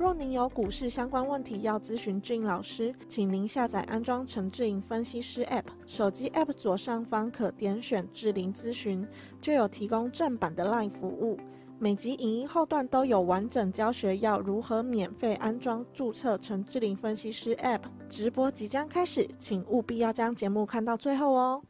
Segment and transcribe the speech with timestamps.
[0.00, 9.06] 若您有股市相关问题要咨询俊老师，请您下载安装陈志颖分析师 App，手机 App 左上方可点选志玲咨询，
[9.42, 11.38] 就有提供正版的 Line 服务。
[11.78, 17.82] 每集影音后段都有完整教学，要如何免费安装、注册陈志玲分析师 App。
[18.08, 21.62] 直播即将开始，请务必要将节目看到最后哦。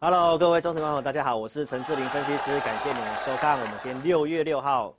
[0.00, 4.94] Hello，各位忠实观众，大家好，我是陈志玲分析师，感谢你们收看我们今天六月六号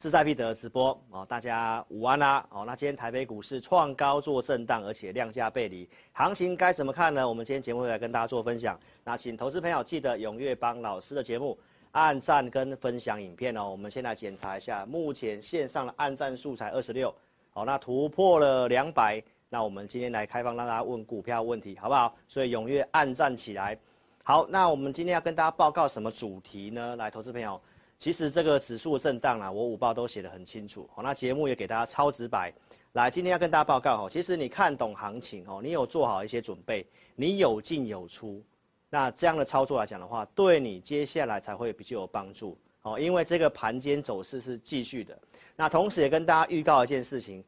[0.00, 1.26] 志在必得直播哦。
[1.28, 2.64] 大家午安啦哦。
[2.66, 7.28] 那今天台北股市创高做震荡，而且量价背离，行情该怎么看呢？
[7.28, 8.80] 我们今天节目会来跟大家做分享。
[9.04, 11.56] 那请投资朋友记得踊跃帮老师的节目。
[11.92, 17.12] 按赞跟分享影片哦，我们先来检查一下，目前线上的按赞数才二十六，
[17.50, 22.14] 好，那突破了两百，那我们今天来开放让大家问股票问题，好不好？
[22.28, 23.76] 所以踊跃按赞起来。
[24.22, 26.94] 好，那我们今天要跟大家报告什么主题呢？
[26.94, 27.60] 来，投资朋友，
[28.00, 32.50] 其实这个指数震荡啊，我午报都写得很清楚，好，那节目也给大家超直白。
[32.92, 38.42] 来，今天要跟大家报告哦，其实你看懂行情哦，你有做好一些准备，你有进有出。
[38.88, 45.16] 那这样的操作来讲的话，对你接下来才会比较有帮助哦，因为这个盘间走势是继续的。
[45.54, 47.44] 那同时也跟大家预告一件事情，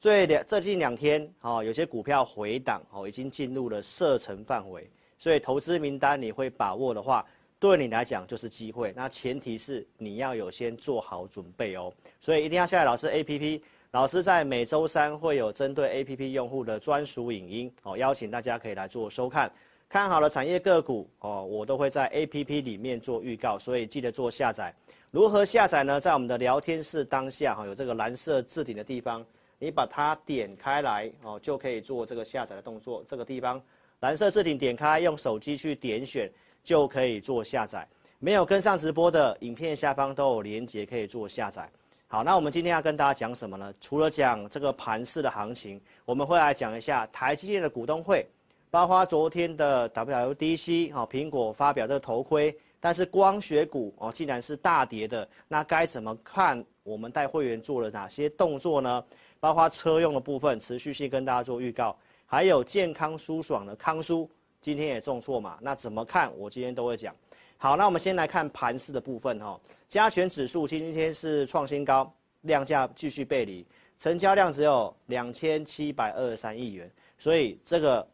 [0.00, 7.24] 最两最近两天哦，有些股票回档哦，已经进入了射程范围，所以投资名单你会把握的话，
[7.62, 8.92] 对你来讲就是机会。
[8.96, 13.62] 那前提是你要有先做好准备哦，所以一定要下载老师 APP，
[13.92, 19.48] 老师在每周三会有针对 APP 用户的专属影音哦，邀请大家可以来做收看。
[19.88, 24.74] 看好了产业个股哦，我都会在 APP 里面做预告，所以记得做下载。
[25.12, 26.00] 如何下载呢？
[26.00, 29.24] 在我们的聊天室当下哈，有这个蓝色置顶的地方，
[29.60, 33.04] 你把它点开来哦，就可以做这个下载的动作。
[33.06, 33.62] 这个地方
[34.00, 36.28] 蓝色置顶点开，用手机去点选
[36.62, 37.86] 就可以做下载。
[38.18, 41.68] 没有跟上直播的影片下方都有连接可以做下载。
[42.06, 43.72] 好，那我们今天要跟大家讲什么呢？
[43.80, 48.26] 除了讲这个盘势的行情，我们会来讲一下台积电的股东会。
[48.70, 56.64] 包括昨天的 WDC，哈，苹果发表这个头盔，但是光学股哦，竟然是大跌的，那该怎么看？
[56.82, 59.04] 我们带会员做了哪些动作呢？
[59.40, 64.30] 包括车用的部分，持续性跟大家做预告，还有健康舒爽的康舒，
[64.62, 66.32] 今天也重挫嘛，那怎么看？
[66.38, 67.14] 我今天都会讲。
[67.58, 73.66] 好，那我们先来看盘势的部分哈，加权指数今天是创新高，量价继续背离，
[73.98, 78.08] 成交量只有两千七百二十三亿元，所以这个。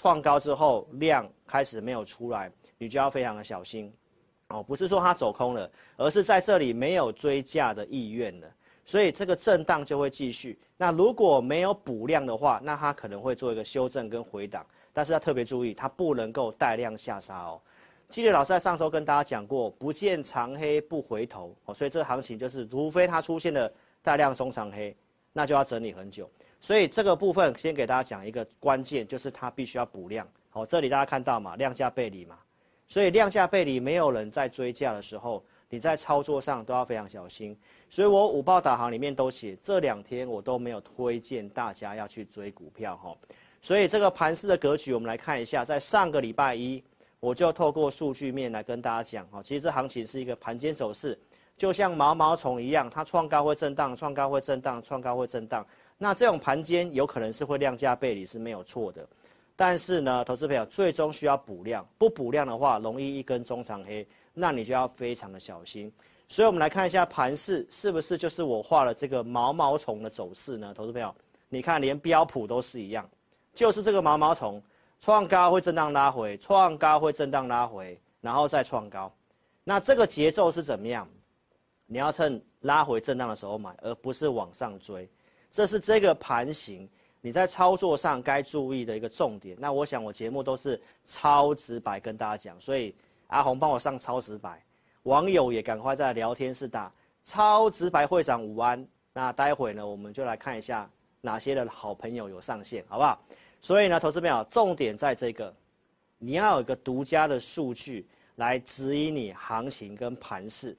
[0.00, 3.92] 创高之后量开始没有出来，你就要非常的小心，
[4.46, 8.46] 哦，不是说它走空了，而是在这里没有追价的意愿了，
[8.84, 10.56] 所以这个震荡就会继续。
[10.76, 14.64] 那如果没有补量的话，那它可能会做一个修正跟回档，
[14.98, 17.60] 但是要特别注意，它不能够带量下杀哦。
[18.08, 23.72] 记得老师在上周跟大家讲过，不见长黑不回头哦，所以这个行情就是，除非它出现了
[24.02, 24.92] 带量中长黑，
[25.32, 26.28] 那就要整理很久。
[26.60, 30.26] 所以这个部分先给大家讲一个关键，就是它必须要补量。
[30.50, 32.36] 好，这里大家看到嘛，量价背离嘛，
[32.88, 37.56] 所以量价背离，没有人在追价的时候，你在操作上都要非常小心。
[37.88, 43.16] 所以我五报导航里面都写，这两天我都没有推荐大家要去追股票哈。
[43.60, 46.82] 所以这个盘势的格局，我们来看一下，在上个礼拜一，
[47.20, 51.18] 我就透过数据面来跟大家讲哈，其实这行情是一个盘间走势，
[51.56, 55.66] 就像毛毛虫一样，它创高会震荡，创高会震荡，创高会震荡。
[55.98, 59.04] 那这种盘间有可能是会量价背离是没有错的，
[59.56, 65.92] 但是呢，投资朋友最终需要补量，不补量的话，容易一根中长黑，那你就要非常的小心。
[66.28, 70.72] 所以我们来看一下盘势是不是就是我画了这个毛毛虫的走势呢？
[70.72, 71.12] 投资朋友，
[71.48, 73.08] 你看连标普都是一样，
[73.58, 74.62] 就是这个毛毛虫，
[75.00, 79.12] 创高会震荡拉回，创高会震荡拉回，然后再创高，
[79.64, 81.08] 那这个节奏是怎么样？
[81.84, 85.10] 你要趁拉回震荡的时候买，而不是往上追。
[85.50, 86.88] 这是这个盘型，
[87.20, 89.56] 你在操作上该注意的一个重点。
[89.58, 92.94] 那我想我节目都是超直白跟大家讲，所以
[93.26, 94.64] 阿红帮我上超直白，
[95.02, 96.92] 网友也赶快在聊天室打
[97.24, 98.86] 超直白会长午安。
[99.12, 100.88] 那待会呢，我们就来看一下
[101.20, 103.20] 哪些的好朋友有上线，好不好？
[103.60, 105.52] 所以呢，投资朋友，重点在这个，
[106.18, 108.06] 你要有一个独家的数据
[108.36, 110.76] 来指引你行情跟盘势。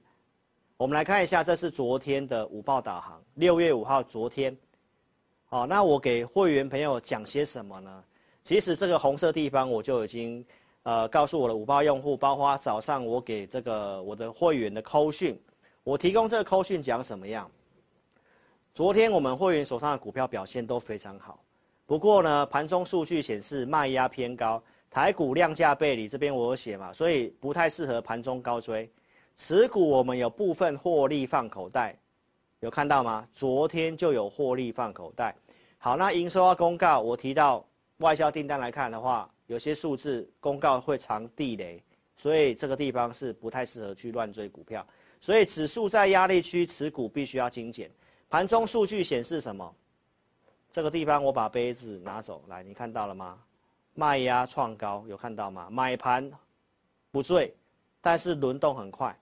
[0.78, 4.56] 我们来看一下，这是昨天的午报导航，六月五号昨天，
[5.46, 8.04] 好，那我给会员朋友讲些什么呢？
[8.46, 10.44] 其实这个红色地方我就已经，
[10.84, 15.38] 呃，告诉我的五报用户，包括早上我给这个我的会员的扣讯，
[15.84, 17.52] 我提供这个扣讯讲什么样？
[18.74, 21.44] 昨天我们会员手上的股票表现都非常好，
[21.90, 28.88] 不过呢，盘中数据显示卖压偏高，台股量价背离，这边我有写嘛，所以不太适合盘中高追。
[29.36, 31.98] 持股我们有部分获利放口袋，
[32.60, 33.28] 有看到吗？
[33.34, 35.36] 昨天就有获利放口袋。
[35.80, 37.66] 好，那营收要公告，我提到
[37.98, 41.84] 外销订单来看的话，有些数字公告会藏地雷，
[42.16, 44.86] 所以这个地方是不太适合去乱追股票。
[45.20, 47.90] 所以指数在压力区，持股必须要精简。
[48.30, 49.74] 盘中数据显示什么？
[50.71, 53.38] 这个地方我把杯子拿走来，你看到了吗？
[53.95, 55.68] 卖压创高，有看到吗？
[55.71, 56.31] 买盘
[57.12, 57.54] 不醉，
[58.01, 59.18] 但是轮动很快，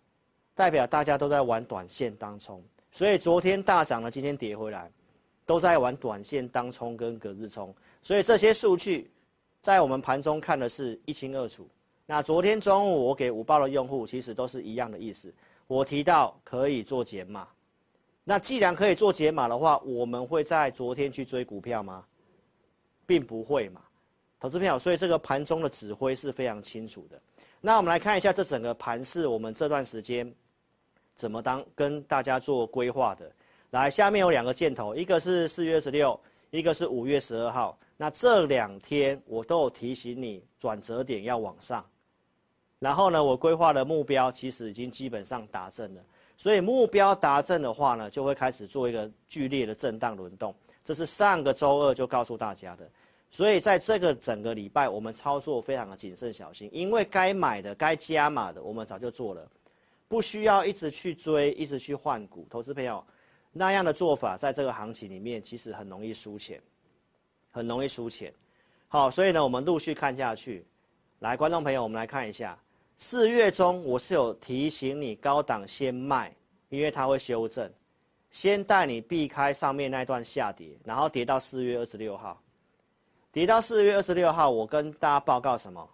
[0.54, 2.64] 代表大家都在玩短线当冲。
[2.92, 4.92] 所以昨天大涨了，今天跌回来。
[5.46, 7.74] 都在玩短线当冲跟隔日冲，
[8.04, 9.10] 所以这些数据
[9.62, 11.66] 在我们盘中看的是一清二楚。
[12.06, 15.34] 那昨天中午我给五报的用户其实都是一样的意思，
[15.66, 17.48] 我提到可以做减码。
[18.30, 22.04] 那既然可以做解码的话，我们会在昨天去追股票吗？
[23.06, 23.80] 并不会嘛，
[24.38, 24.78] 投资朋友。
[24.78, 27.18] 所以这个盘中的指挥是非常清楚的。
[27.62, 30.30] 那我们来看一下这整个盘势，我们这段时间
[31.16, 33.32] 怎么当跟大家做规划的。
[33.70, 36.20] 来，下面有两个箭头，一个是四月二十六，
[36.50, 37.80] 一个是五月十二号。
[37.96, 41.82] 那这两天我都有提醒你，转折点要往上。
[42.78, 46.02] 然后呢，我规划的目标其实已经基本上达成了。
[46.38, 50.56] 所以目标达阵的话呢，就会开始做一个剧烈的震荡轮动。
[50.86, 52.90] 这是上个周二就告诉大家的。
[53.30, 59.46] 所以在这个整个礼拜，我们操作非常的谨慎小心，因为该买的、该加码的，我们早就做了，
[60.08, 62.48] 不需要一直去追、一直去换股。
[62.50, 63.04] 投资朋友。
[63.54, 66.62] 那样的做法，在这个行情里面，其实很容易输钱，
[67.50, 68.32] 很容易输钱。
[68.88, 70.64] 好，所以呢，我们陆续看下去。
[71.20, 72.56] 来，观众朋友，我们来看一下，
[73.00, 76.36] 四月中我是有提醒你高档先卖，
[76.70, 77.72] 因为它会修正，
[78.32, 82.42] 先带你避开上面那段下跌，然后跌到四月二十六号，
[83.32, 85.88] 跌到四月二十六号，我跟大家报告什么？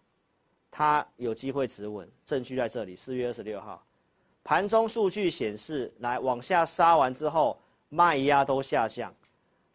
[0.72, 3.84] 它有机会止稳，证据在这里，四月二十六号。
[4.42, 7.60] 盘中数据显示，来往下杀完之后，
[7.90, 9.14] 卖压都下降，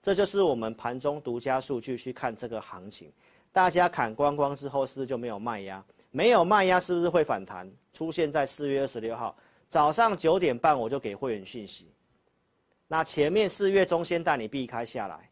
[0.02, 3.12] 这就是我们盘中独家数据去看这个行情。
[3.52, 5.84] 大家砍光光之后，是不是就没有卖压？
[6.10, 7.70] 没有卖压，是不是会反弹？
[7.92, 9.36] 出现在四月二十六号
[9.68, 11.90] 早上九点半，我就给会员讯息。
[12.86, 15.30] 那前面四月中先带你避开下来，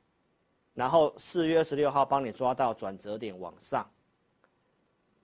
[0.74, 3.88] 然后四月二十六号帮你抓到转折点往上，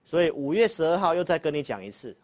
[0.04, 2.16] 所以五月十二号又再跟你讲一次。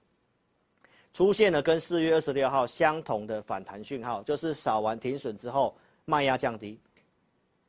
[1.12, 6.78] 出现了跟四月二十六号相同的反弹讯号，就是扫完停损之后卖压降低，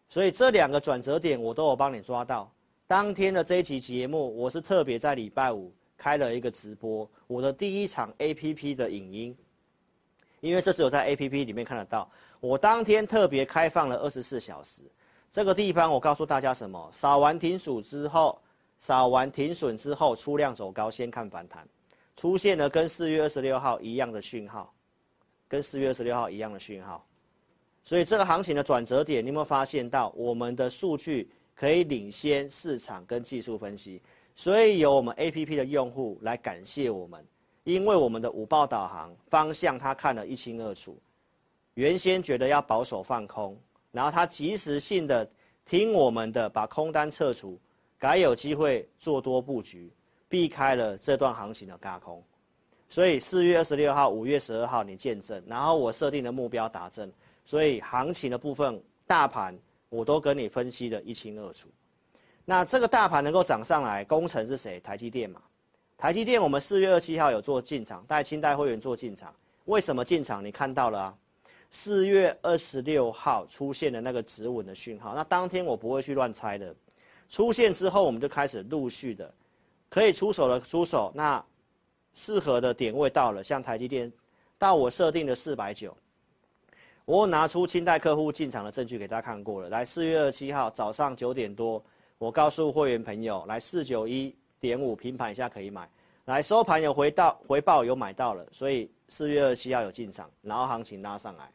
[0.08, 2.52] 所以这两个转折点我都有帮你抓到。
[2.90, 9.38] 当天的这一期节目，我是特别在礼拜五开了一个直播，我的第一场 APP 的影音，
[10.40, 12.10] 因为这只有在 APP 里面看得到。
[12.40, 14.82] 我当天特别开放了二十四小时，
[15.32, 16.90] 这个地方我告诉大家什么？
[16.92, 18.42] 扫完停损之后，
[18.80, 21.64] 扫完停损之后出量走高，先看反弹。
[22.18, 24.74] 出现了跟四月二十六号一样的讯号，
[25.48, 27.06] 跟四月二十六号一样的讯号，
[27.84, 31.30] 所以这个行情的转折点，你有没有发现到我们的数据
[31.60, 34.02] 可以领先市场跟技术分析？
[34.34, 37.22] 所以有我们 APP 的用户来感谢我们，
[37.66, 40.98] 因为我们的五报导航方向他看得一清二楚，
[41.74, 43.60] 原先觉得要保守放空，
[43.92, 45.30] 然后他及时性的
[45.66, 47.60] 听我们的，把空单撤除，
[47.98, 49.92] 改有机会做多布局。
[50.30, 52.24] 避开了这段行情的轧空，
[52.88, 57.12] 所以四月二十六号、五月十二号你见证，然后我设定的目标达阵，
[57.44, 59.58] 所以行情的部分大盘
[59.90, 61.68] 我都跟你分析得一清二楚。
[62.46, 64.80] 那这个大盘能够涨上来，功臣是谁？
[64.80, 65.42] 台积电嘛。
[65.98, 69.34] 台积电我们四月二七号有做进场，带清代会员做进场。
[69.66, 70.44] 为什么进场？
[70.44, 71.18] 你看到了啊？
[71.72, 76.74] 四月二十六号出现的那个止稳的讯号，那当天我不会去乱猜的。
[77.30, 79.32] 出现之后，我们就开始陆续的。
[79.90, 81.44] 可以出手的出手，那
[82.14, 84.12] 适合的点位到了，像台积电，
[84.58, 85.96] 到我设定的四百九，
[87.10, 89.68] 我拿出清代客户进场的证据给大家看过了。
[89.68, 91.84] 来，四月二十七号早上九点多，
[92.20, 95.90] 我告诉会员朋友，来四九一点五平盘以下可以买，
[96.26, 101.52] 来收盘有回到回报有买到了，所以四月二十七号有进场，然后行情拉上来。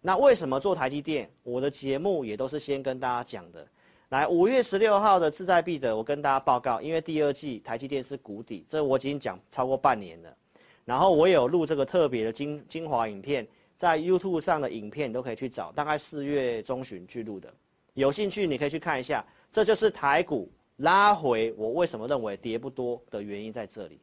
[0.00, 1.30] 那为什么做台积电？
[1.42, 3.66] 我的节目也都是先跟大家讲的。
[4.08, 10.34] 来，五月十六号的志在必得，我跟大家报告，因为第二季台积电是谷底，这我已经讲超过半年了。
[10.86, 13.46] 然后我有录这个特别的精精华影片，
[13.82, 17.52] 在 YouTube 上的影片你都可以去找，大概四月中旬去录的，
[17.94, 19.24] 有兴趣你可以去看一下。
[19.50, 23.98] 这就是台股拉回，我为什么认为跌不多的原因在这里。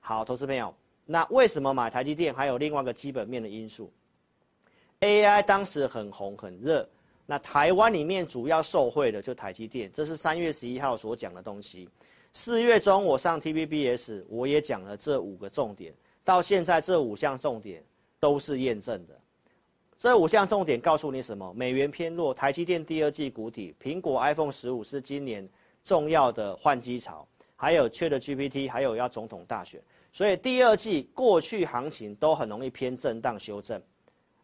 [0.00, 0.74] 好，投资朋友，
[1.04, 2.32] 那为什么买台积电？
[2.32, 3.92] 还有另外一个基本面的因素
[5.00, 6.88] ，AI 当时很红很热。
[7.26, 11.86] 那台湾里面主要受惠的就台积电，这是三月十一号所讲的东西。
[12.32, 15.92] 四月中我上 TVBS，我也讲了这五个重点，
[16.24, 17.84] 到现在这五项重点
[18.20, 19.18] 都是验证的。
[19.98, 21.52] 这五项重点告诉你什么？
[21.54, 25.48] 美元偏弱，台积电第二季谷底，苹果 iPhone 十五是今年
[25.82, 33.82] 重要的换机潮，还有 ChatGPT，还有要总统大选，所以第二季过去行情都很容易偏震荡修正。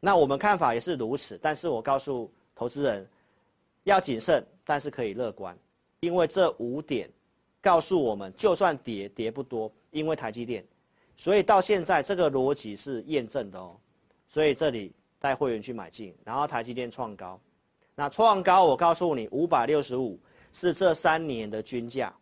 [0.00, 2.28] 那我们看法也是如此，但是我告诉。
[2.58, 3.06] 投资人
[3.84, 5.54] 要谨慎，但是可以乐观，
[6.00, 7.06] 因为这五点
[7.60, 10.64] 告诉我们，就算跌跌不多，因为台积电，
[11.16, 13.76] 所以到现在这个逻辑是验证的哦。
[14.28, 17.40] 所以这里带会员去买进，然后台积电创高，
[17.94, 20.18] 那创高我告诉你，五百六十五
[20.52, 22.14] 是这三年的均价，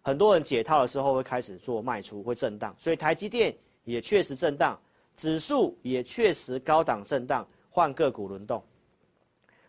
[0.00, 3.54] 很多人解套的时候会开始做卖出，会震荡，所以台积电
[3.84, 4.80] 也确实震荡，
[5.16, 8.62] 指数也确实高档震荡，换个股轮动。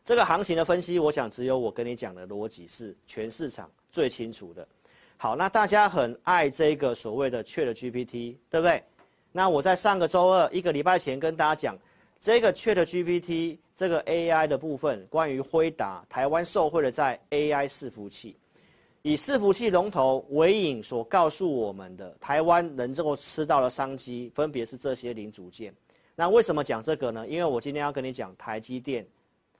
[0.06, 4.66] 这个行情的分析，我想只有我跟你讲的逻辑是全市场最清楚的。
[5.26, 8.84] 好，那大家很爱这个所谓的 ChatGPT，对不对？
[9.32, 11.76] 那我在上个周二一个礼拜前跟大家讲，
[12.20, 18.38] 这个 ChatGPT 这个 AI 的部分，关于辉达台湾受惠的在 AI 伺服器，
[19.02, 25.74] 以伺服器龙头为引所告诉我们的，台湾能够吃到的商机，分别是这些零组件。
[26.16, 27.28] 那为什么讲这个呢？
[27.28, 29.04] 因为我今天要跟你讲台积电。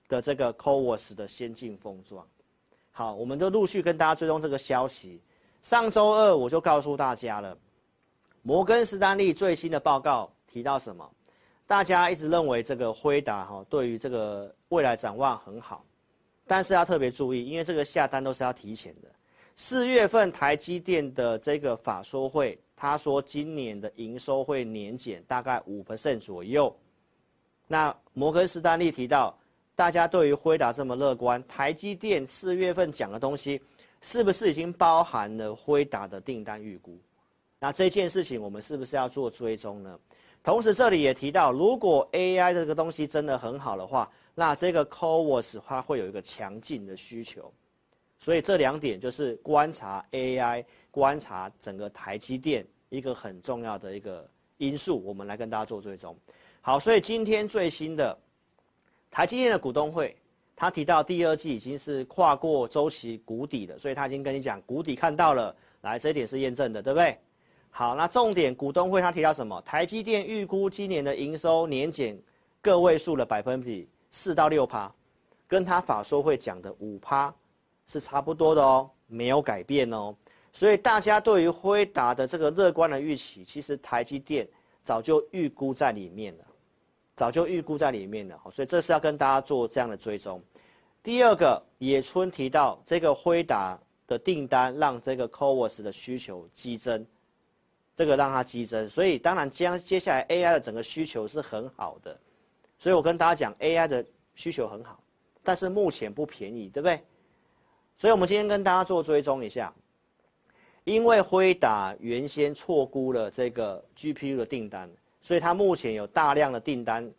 [0.08, 2.24] 的这个 CoWoS 的先进封装，
[2.92, 5.20] 好，我们都陆续跟大家追踪这个消息。
[5.66, 7.58] 上周二我就告诉大家了，
[8.44, 11.10] 摩根士丹利最新的报告提到什么？
[11.66, 15.84] 大家一直认为这个辉达哈对于这个未来展望很好，
[16.46, 19.10] 但是要特别注意，因为这个下单都是要提前的。
[19.56, 26.72] 四月份台积电的这个法说会，他说今年的营收会年减大概五 percent 左右。
[27.66, 29.36] 那摩根士丹利提到。
[29.78, 33.62] 大家对于辉达这么乐观，台积电四月份讲的东西，
[34.02, 36.98] 是不是已经包含了辉达的订单预估？
[37.60, 40.00] 那这件事情我们是不是要做追踪呢？
[40.44, 47.52] 同时这里也提到，如果 AI 这个东西真的很好的话，那这个 CoWoS 它会有一个强劲的需求。
[48.20, 56.16] 所以这两点就是观察 AI、观察整个台积电一个很重要的一个因素，我们来跟大家做追踪。
[56.62, 58.18] 好，所以今天最新的。
[59.12, 60.14] 台积电的股东会，
[60.56, 67.18] 他提到第二季已经是跨过周期谷底了，所以他已经跟你讲谷底看到了，来这一点是验证的，对不对？
[67.70, 69.62] 好，那重点股东会他提到什么？
[69.66, 72.18] 台积电预估今年的营收年减
[72.62, 74.90] 个位数的百分比四到六趴，
[75.46, 77.34] 跟他法说会讲的五趴
[77.86, 80.16] 是差不多的哦，没有改变哦。
[80.54, 84.48] 所以大家对于辉达的这个乐观的预期，其实台积电
[84.86, 86.46] 早就预估在里面了。
[87.16, 90.42] 早就预估在里面了，所以这是要跟大家做这样的追踪。
[91.02, 97.06] 第二个，野村提到这个辉达的订单让这个 CoWoS 的需求激增，
[97.96, 102.20] 这个让它激增，所以当然将接下来 AI 的整个需求是很好的。
[102.78, 104.06] 所以我跟大家讲，AI 的
[104.36, 105.00] 需求很好，
[105.42, 107.00] 但是目前不便宜，对不对？
[107.98, 109.74] 所以我们今天跟大家做追踪一下，
[110.84, 114.92] 因为辉达原先错估了这个 GPU 的订单。
[115.26, 117.12] 所以它目前有大量的订单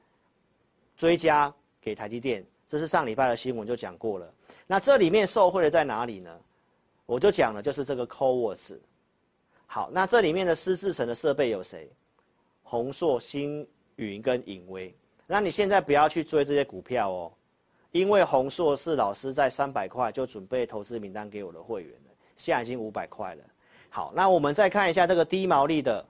[0.97, 4.33] 追加给台积电，这是上礼拜的新闻就讲过了。
[4.65, 6.31] 那这里面受惠的在哪里呢？
[7.05, 8.79] 我就讲了，就是这个 CoWoS。
[9.67, 11.91] 好，那这里面的施智成的设备有谁？
[12.63, 14.95] 宏硕、星云跟影威。
[15.27, 17.33] 那你现在不要去追这些股票哦，
[17.91, 23.43] 因为宏硕是老师在三百块就准备投资名单给我的会员了，现在已经五百块了。
[23.91, 26.07] 好，那我们再看一下这个低毛利的。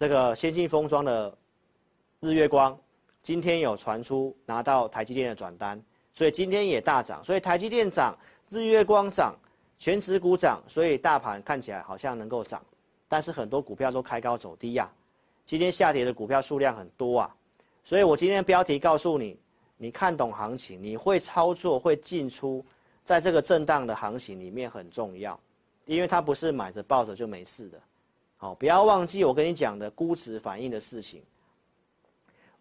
[0.00, 1.36] 这个先进封装的
[2.20, 2.74] 日月光，
[3.22, 5.78] 今天有传出拿到台积电的转单，
[6.14, 7.22] 所以今天也大涨。
[7.22, 8.16] 所以台积电涨，
[8.48, 9.36] 日月光涨，
[9.78, 12.64] 全值股涨，所以大盘看起来好像能够涨，
[13.08, 14.96] 但是很多股票都开高走低呀、啊。
[15.44, 17.36] 今天下跌的股票数量很多啊，
[17.84, 19.38] 所以我今天标题告诉你，
[19.76, 22.64] 你看懂行情，你会操作，会进出，
[23.04, 25.38] 在这个震荡的行情里面很重要，
[25.84, 27.78] 因为它不是买着抱着就没事的。
[28.42, 31.22] 好，不要忘记我跟你讲的估值反应的事情。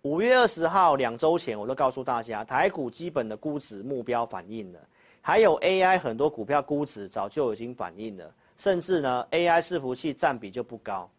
[0.02, 4.80] 五月二十号两周前，我都告诉大家，台股基本的估值目标反应了，
[5.22, 11.10] 还有 AI 很多股票估值早就已经反应了，甚至呢 AI 伺服器占比就不高，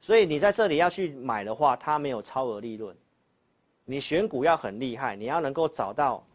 [0.00, 2.96] 所以你在这里要去买的话，它没有超额利润，
[3.84, 6.26] 你选股要很厉害，你要能够找到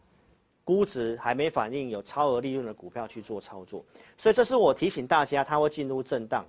[0.64, 3.84] 估值还没反应、有超额利润的股票去做操作。
[4.20, 6.46] 所以这是我提醒大家，它会进入震荡。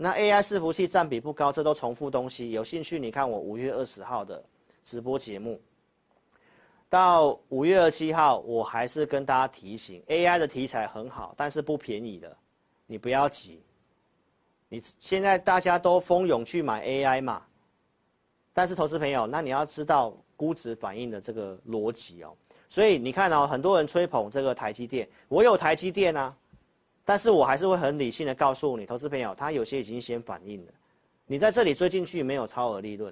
[0.00, 2.52] 那 AI 伺服器占比不高，这都重复东西。
[2.52, 4.40] 有兴趣你看我五月二十号的
[4.84, 5.60] 直播节目，
[6.88, 12.36] 到五月二十七号，我还是跟大家提醒，AI 的题材很好，但是不便宜的，
[12.86, 13.60] 你不要急。
[14.68, 17.42] 你现在大家都蜂拥去买 AI 嘛？
[18.52, 22.32] 但是投资朋友，那你要知道估值反应的这个逻辑哦。
[22.68, 26.36] 所以你看哦，很多人吹捧这个台积电，我有台积电啊，
[27.08, 30.72] 但是我还是会很理性的告诉你，投资朋友，他有些已经先反应了。
[31.24, 33.10] 你在这里追进去没有超额利润，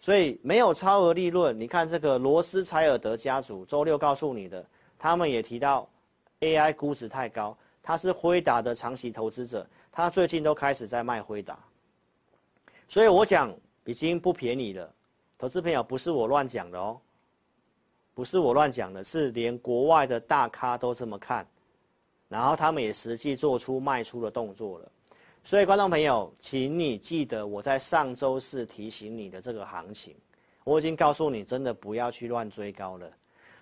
[0.00, 1.56] 所以没有超额利润。
[1.56, 4.66] 你看这个罗斯柴尔德家族周六告诉你的，
[4.98, 5.88] 他们也提到
[6.40, 11.56] AI 估值太高，他是辉达的长期投资者，他最近都开始在卖辉达，
[12.88, 13.54] 所以我讲。
[13.84, 14.92] 已经不便宜了，
[15.38, 17.00] 投资朋友不是我乱讲的哦，
[18.14, 21.46] 不是我乱讲的，是连国外的大咖都这么看，
[22.28, 24.90] 然后他们也实际做出卖出的动作了，
[25.44, 30.14] 所以观众朋友，请你记得我在上周四提醒你的这个行情，
[30.64, 33.08] 我已经告诉你，真的不要去乱追高了，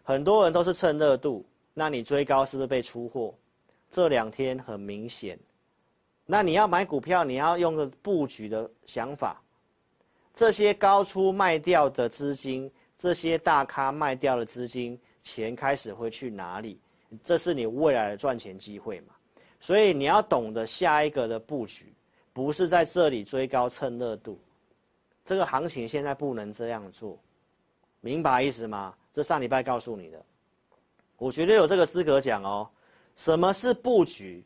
[0.02, 1.44] 很多人都是趁热度，
[1.75, 3.35] 那你追高是不是被出货？
[3.90, 5.38] 这两天很明显，
[6.25, 9.40] 那你要买股票，你要用个布局的想法。
[10.35, 12.68] 这些高出卖掉的资金，
[12.99, 16.80] 这些大咖卖掉的资金，钱开始会去哪里？
[17.23, 19.14] 这是你未来的赚钱机会嘛？
[19.61, 21.92] 所以你要懂得下一个的布局，
[22.33, 24.38] 不是在这里追高蹭热度。
[25.25, 27.18] 这个行情现在不能这样做，
[28.00, 28.94] 明白意思吗？
[29.12, 30.23] 这上礼拜告诉你的，
[31.16, 32.68] 我绝对有这个资格讲哦。
[33.16, 34.45] 什么是布局？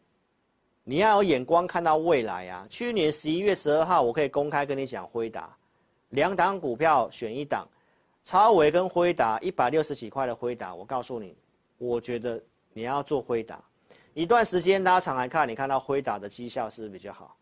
[0.85, 2.67] 你要有眼光看到未来啊！
[2.71, 5.57] 去年十一月十二号，我可以公开跟你讲辉达。
[6.11, 7.69] 两档股票选一档，
[8.25, 11.37] 超维跟辉达一百六十几块的辉达，我告诉你，
[11.77, 12.41] 我觉得
[12.79, 13.61] 你要做辉达，
[14.15, 17.37] 一段时间拉长来看，你看到辉达的绩效是不是比较好？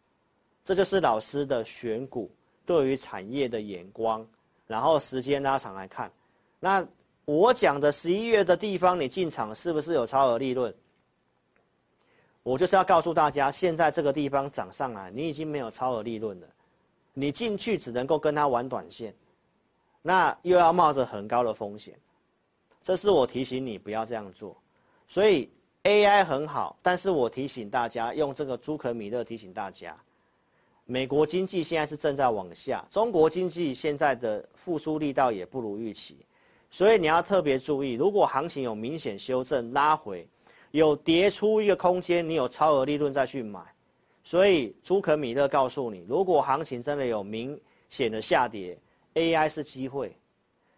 [0.65, 2.31] 这就是老师的选股
[2.65, 4.27] 对于产业的眼光，
[4.67, 6.11] 然后时间拉长来看，
[6.59, 6.83] 那
[7.27, 10.75] 我讲的十一月的地方，你进场是不是有超额利润？
[12.43, 16.47] 我就是要告诉大家，现在这个地方涨上来，你已经没有超额利润了。
[17.13, 19.15] 你进去只能够跟他玩短线，
[20.01, 21.95] 那又要冒着很高的风险，
[22.83, 24.57] 这是我提醒你不要这样做。
[25.09, 25.49] 所以
[25.85, 29.97] AI 很好，但是我提醒大家，用这个朱可米勒提醒大家，
[30.85, 36.17] 美国经济现在是正在往下，中国经济现在的复苏力道也不如预期，
[36.71, 40.29] 所以你要特别注意，如果行情有明显修正拉回，
[40.73, 43.61] 有跌出一个空间，你有超额利润再去买。
[44.25, 48.77] 所以朱可米勒告诉你，如果行情真的有明显的下跌
[49.15, 50.17] ，AI 是机会，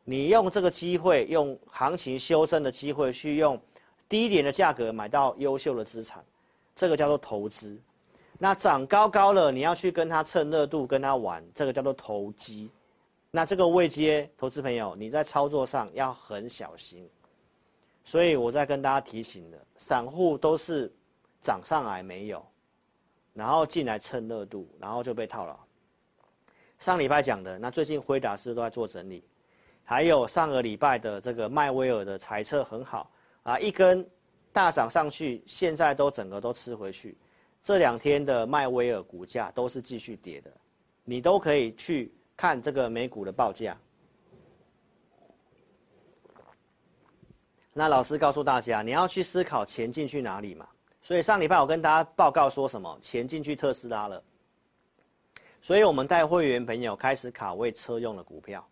[0.04, 3.58] 你用这个机会，用行情修正的机会去用
[4.08, 6.24] 低一点的价格买到优秀的资产，
[6.74, 7.78] 这个叫做投资。
[8.38, 12.70] 那涨高高了，你要去跟他蹭热度，跟他玩，这个叫做投机。
[13.30, 17.08] 那这个位阶投资朋友，你在操作上要很小心。
[18.04, 20.90] 所以我在跟大家提醒的，散户都是
[21.42, 22.42] 涨上来没有。
[23.34, 25.56] 然后进来蹭热度，然后就被套牢。
[26.78, 29.22] 上礼拜讲的，那最近辉达是都在做整理，
[29.84, 33.10] 还有上个礼拜的这个迈威尔的猜测很好
[33.42, 34.06] 啊，一根
[34.52, 37.16] 大涨上去，现在都整个都吃回去。
[37.62, 40.50] 这两天的迈威尔股价都是继续跌的，
[41.04, 43.76] 你都可以去看这个美股的报价。
[47.72, 50.66] 那老师告诉大家，你要去思考钱进去哪里嘛。
[51.02, 52.98] 所以上礼拜我跟大家报告说什么？
[53.00, 54.22] 钱进去特斯拉了，
[55.62, 58.66] 所以我们带会员朋友开始卡位车用的股票，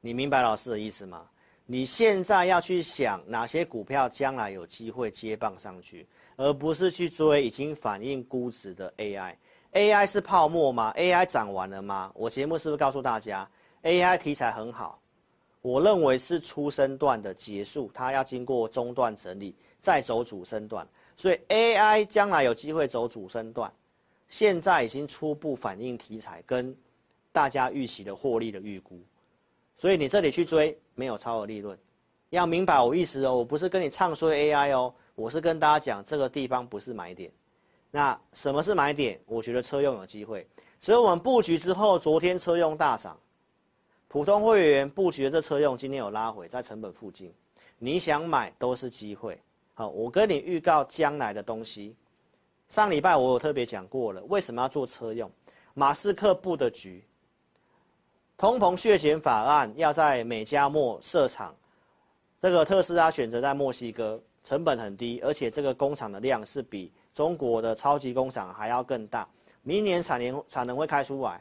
[0.00, 1.28] 你明白老师的意思吗？
[1.72, 6.06] 你现在要去想哪些股票将来有机会接棒上去，
[6.36, 9.34] 而不是去追已经反映估值的 AI。
[9.72, 12.12] AI 是泡沫吗？AI 涨完了吗？
[12.14, 13.50] 我节目是不是告诉大家
[13.84, 15.00] ，AI 题材很好？
[15.62, 20.86] 我认为是初升段的结束，它要经过中段整理，再走主升段。
[21.16, 23.72] 所以 AI 将来有机会走主升段，
[24.28, 26.76] 现在已经初步反映题材跟
[27.32, 29.00] 大家预期的获利的预估，
[29.78, 31.78] 所以你这里去追没有超额利润，
[32.30, 37.30] 要明白我意思哦，我不是跟你唱衰 AI 哦，我是跟大家讲这个地方不是买点。
[37.90, 39.20] 那什么是买点？
[39.26, 40.46] 我觉得车用有机会，
[40.80, 43.18] 所以我们布局之后，昨天车用大涨，
[44.08, 47.32] 普通会员布局的这车用今天有拉回在成本附近，
[47.78, 49.38] 你想买都是机会。
[49.74, 51.94] 好，我跟你预告将来的东西。
[52.68, 55.30] 上礼拜我有特别讲过了，为什么要做车用？
[55.74, 57.04] 马斯克布的局，
[58.42, 61.54] 通膨削减法案要在美加墨设厂，
[62.40, 69.28] 这个特斯拉选择在墨西哥，成本很低，而且这个工厂的量是比中国的超级工厂还要更大，
[69.62, 71.40] 明年产能产能会开出来。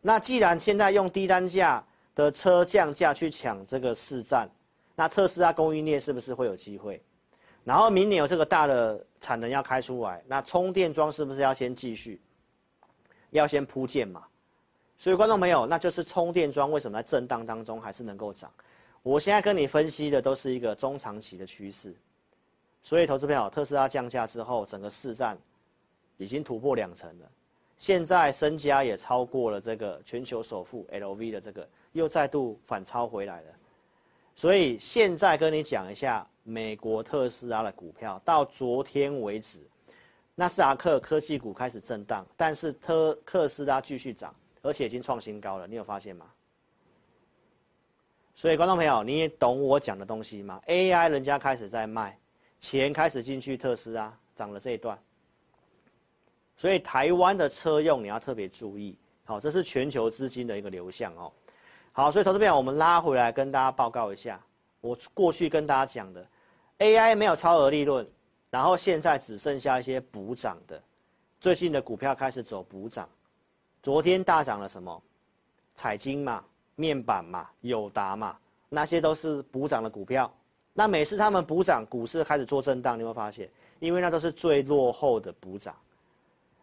[0.00, 4.48] 那既然现在用低单价的车降价去抢这个市占，
[4.94, 7.02] 那特斯拉供应链是不是会有机会？
[7.64, 12.18] 然后明年有这个大的产能要开出来，那充电桩是不是要先继续，
[13.28, 14.22] 要先铺建嘛？
[15.00, 18.52] 所以观众朋友，那就是充电桩为什么在震荡当中还是能够涨？
[19.02, 21.94] 我现在跟你分析的都是一个中长期的趋势。
[22.82, 25.38] 所以投资朋友，特斯拉降价之后，整个市占
[26.18, 27.24] 已经突破两成了。
[27.78, 33.48] 现在身家也超过了这个全球首富 LV 的这个，又再度反超回来了。
[34.36, 39.60] 所以现在跟你讲一下美国特斯拉的股票，到昨天为止，
[40.34, 45.66] 纳斯达克科技股开始震荡，但是特特斯拉继续涨，而且已经创新高了。
[45.66, 46.26] 你有发现吗？
[48.34, 52.18] 所以观众朋友，你也懂我讲的东西吗？AI 人家开始在卖，
[52.60, 54.98] 钱开始进去特斯拉，涨了这一段。
[56.56, 61.30] 所以台湾的车用你要特别注意，好，这是全球资金的一个流向哦。
[61.92, 64.42] 好，所以投资朋友，我们拉回来跟大家报告一下，
[64.80, 66.26] 我过去跟大家讲的
[66.78, 68.08] ，AI 没有超额利润，
[68.48, 70.82] 然后现在只剩下一些补涨的，
[71.40, 73.08] 最近的股票开始走补涨，
[73.82, 75.02] 昨天大涨了什么？
[75.74, 76.44] 彩晶嘛，
[76.76, 78.38] 面板嘛，友达嘛，
[78.68, 80.30] 那些都是补涨的股票。
[80.74, 85.74] 那每次他们补涨，股市开始做震荡，你会发现，因为那都是最落后的补涨。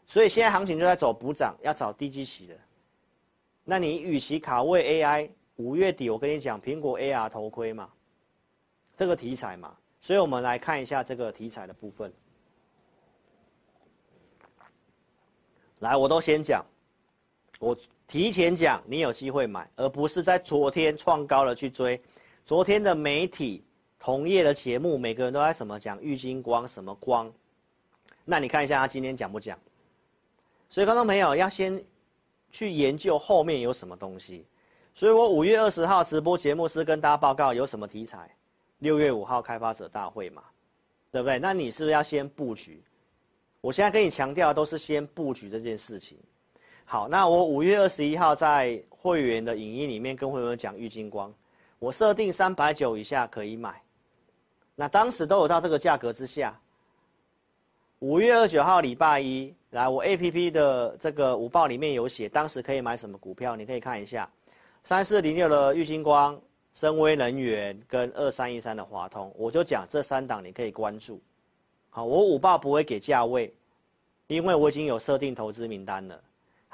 [0.06, 2.56] 所以现在行情就在走补涨，要找低基期的。
[3.64, 7.90] 那你与其卡位 AI，五月底我跟你讲苹果 AR 头盔嘛，
[8.96, 12.14] 这个题材嘛，所以我们来看一下这个题材的部分。
[15.80, 16.66] 来，我都先讲，
[17.60, 22.00] 我提前讲，你有机会买，而不是在昨天创高了去追。
[22.46, 23.63] 昨天的媒体
[24.00, 27.32] 同业的节目，每个人都在什么讲玉金光什么光，
[28.24, 29.58] 那你看一下他今天讲不讲？
[30.70, 31.84] 所以，观众朋友要先
[32.52, 34.46] 去研究后面有什么东西。
[34.93, 38.30] 所以我五月二十号直播节目是跟大家报告有什么题材。
[38.80, 40.43] 六月五号开发者大会嘛，
[41.12, 41.39] 对不对？
[41.39, 42.84] 那你是不是要先布局？
[43.62, 46.17] 我现在跟你强调都是先布局这件事情。
[46.89, 51.34] 好，那我五月二十一号在会员的影音里面跟会员讲玉晶光，
[51.80, 53.82] 我设定三百九以下可以买。
[54.73, 56.58] 那当时都有到这个价格之下。
[58.00, 59.54] 五月二九号礼拜一。
[59.71, 64.28] 来，我 A P P 的这个午报里面有写，当时可以买什么股票，你可以看一下，
[64.86, 66.39] 三四零六的玉晶光、
[66.73, 71.21] 深威能源跟二三一三的华通，我就讲这三档你可以关注。
[71.89, 73.54] 好，我午报不会给价位，
[74.28, 76.17] 因为我已经有设定投资名单了。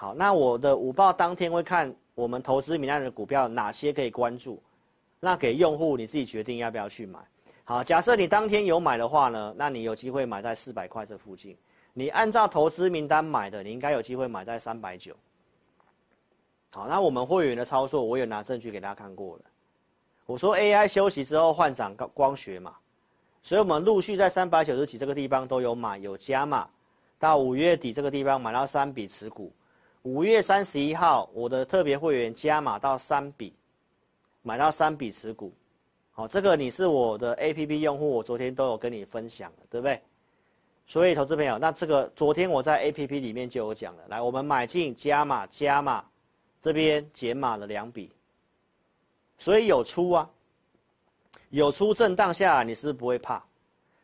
[0.04, 4.62] 好，那我的午报当天会看我们投资名单的股票哪些可以关注，
[5.22, 7.20] 那给用户你自己决定要不要去买。
[7.64, 11.58] 好，假设你当天有买的话呢，那你有机会买在四百块这附近。
[11.94, 15.16] 你按照投资名单买的，你应该有机会买在三百九。
[16.72, 19.44] 好，那我们会员的操作，我有拿证据给大家看过了。
[20.26, 22.76] 我说 AI 休息之后换涨光学嘛，
[23.42, 26.68] 所以我们陆续在三百九十几这个地方都有买有加码，
[27.18, 29.50] 到五月底这个地方买到三笔持股。
[30.04, 33.54] 五月三十一号，我的特别会员加码到三笔，
[34.42, 35.54] 买到三笔持股。
[36.12, 40.02] 好，这个你是我的 APP 用户，我昨天都有跟你分享了，对不对？
[40.86, 44.04] 所以，投资朋友，那这个昨天我在 APP 里面就有讲了。
[44.10, 46.04] 来，我们买进加码加码，
[46.60, 48.12] 这边减码了两笔，
[49.38, 50.30] 所以有出啊，
[51.50, 53.42] 有出震荡下，你是不是不会怕？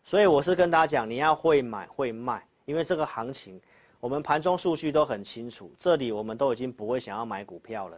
[0.05, 3.59] 所以我是跟大家讲，你要会买会卖，因为这个行情，
[3.99, 5.71] 我们盘中数据都很清楚。
[5.77, 7.97] 这里我们都已经不会想要买股票了。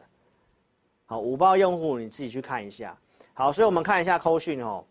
[1.06, 2.98] 好，五报用户你自己去看一下。
[3.34, 4.84] 好，所以我们看一下扣讯哦。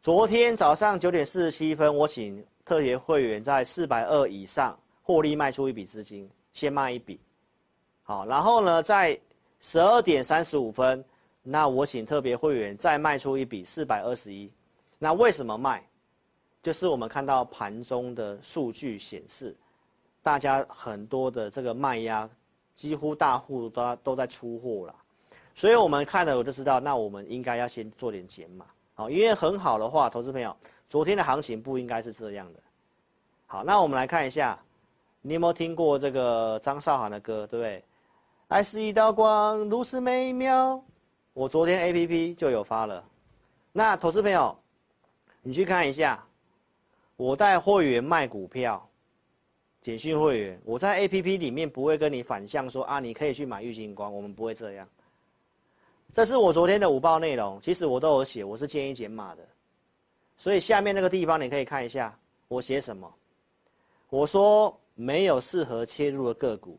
[0.00, 2.44] 昨天早上九点四十七分，我请。
[2.64, 7.18] 特别会员在四百二以上获利卖出一笔资金，先卖一笔，
[8.04, 9.18] 好，然后呢，在
[9.60, 11.04] 十二点三十五分，
[11.42, 14.48] 那我请特别会员再卖出一笔四百二十一，
[14.96, 15.84] 那为什么卖？
[16.62, 19.54] 就是我们看到盘中的数据显示，
[20.22, 22.28] 大家很多的这个卖压，
[22.74, 24.94] 几乎大户都都在出货了，
[25.54, 30.56] 所以我们看了我就知道，那我们应该要先做点减码，好，因为很好的话，投资朋友。
[30.88, 32.60] 昨天的行情不应该是这样的。
[33.46, 34.58] 好，那我们来看一下，
[35.22, 37.82] 你有没有听过这个张韶涵的歌，对不对？
[38.48, 40.84] 爱是一道光，如此美妙。
[41.32, 43.02] 我昨天 APP 就有发了。
[43.72, 44.54] 那投资朋友，
[45.40, 46.22] 你去看一下，
[47.16, 48.86] 我带会员卖股票，
[49.82, 54.88] 简讯会员，我在 APP 里面不会跟你反向说啊，你可以去买玉金光，我们不会这样。
[56.12, 59.42] 这是我昨天的午报内容，其实我都有写，我是建议减码的。
[60.38, 62.16] 所以下面那个地方你可以看一下，
[62.46, 63.12] 我写什么？
[64.08, 66.78] 我说没有适合切入的个股，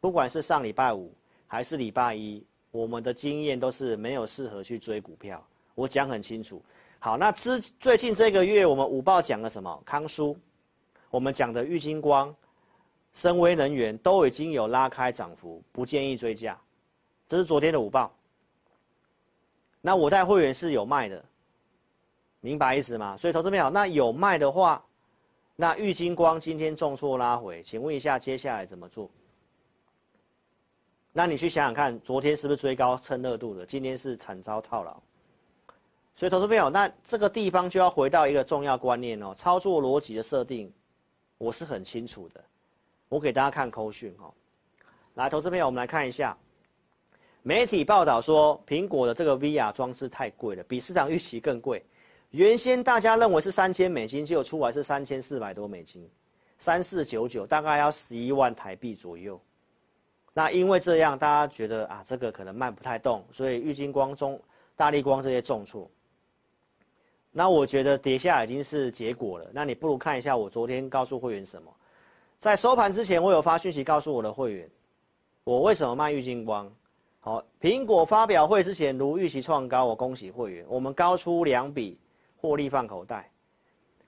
[0.00, 1.12] 不管是上礼拜五
[1.48, 5.44] 还是礼拜一，我们的经验都是没有适合去追股票。
[5.74, 6.62] 我讲很清楚。
[7.00, 9.82] 好，那之最近这个月我们午报讲了什么？
[9.84, 10.36] 康舒，
[11.12, 12.34] 我们讲的玉金光、
[13.12, 16.58] 森崴能源都已经有拉开涨幅，不建议追加。
[17.28, 18.10] 这是昨天的午报。
[19.82, 21.22] 那我带会员是有卖的，
[22.40, 23.14] 明白意思吗？
[23.14, 24.82] 所以投资朋友，那有卖的话，
[25.54, 29.10] 那玉金光今天重挫拉回，请问一下接下来怎么做？
[31.12, 33.66] 那你去想想看，昨天是不是追高蹭热度的？
[33.66, 34.96] 今天是惨遭套牢。
[36.16, 40.72] 所以投资朋友，那这个地方就要回到一个重要观念哦，操作逻辑的设定，
[41.42, 42.40] 我是很清楚的。
[43.08, 44.32] 我给大家看口讯哦，
[45.14, 46.38] 来，投资朋友，我们来看一下。
[47.42, 51.84] 媒体报道说，苹果的这个 VR 装置太贵了，比市场预期更贵。
[52.30, 56.08] 原先大家认为是三千美金，结果出来是三千四百多美金，
[56.58, 59.40] 三四九九，大概要十一万台币左右。
[60.32, 64.40] 那因为这样，大家觉得啊，这个可能卖不太动，所以玉金光中、
[64.76, 65.90] 大立光这些重挫。
[67.32, 69.48] 那我觉得跌下已经是结果了。
[69.52, 71.74] 那你不如看一下我昨天告诉会员什么，
[72.38, 74.70] 在收盘之前，我有发讯息告诉我的会员，
[75.44, 76.70] 我为什么卖郁金光。
[77.20, 81.98] 好，苹果发表会之前如预期创高，我恭喜会员，我们高出两笔，
[82.36, 83.30] 获利放口袋。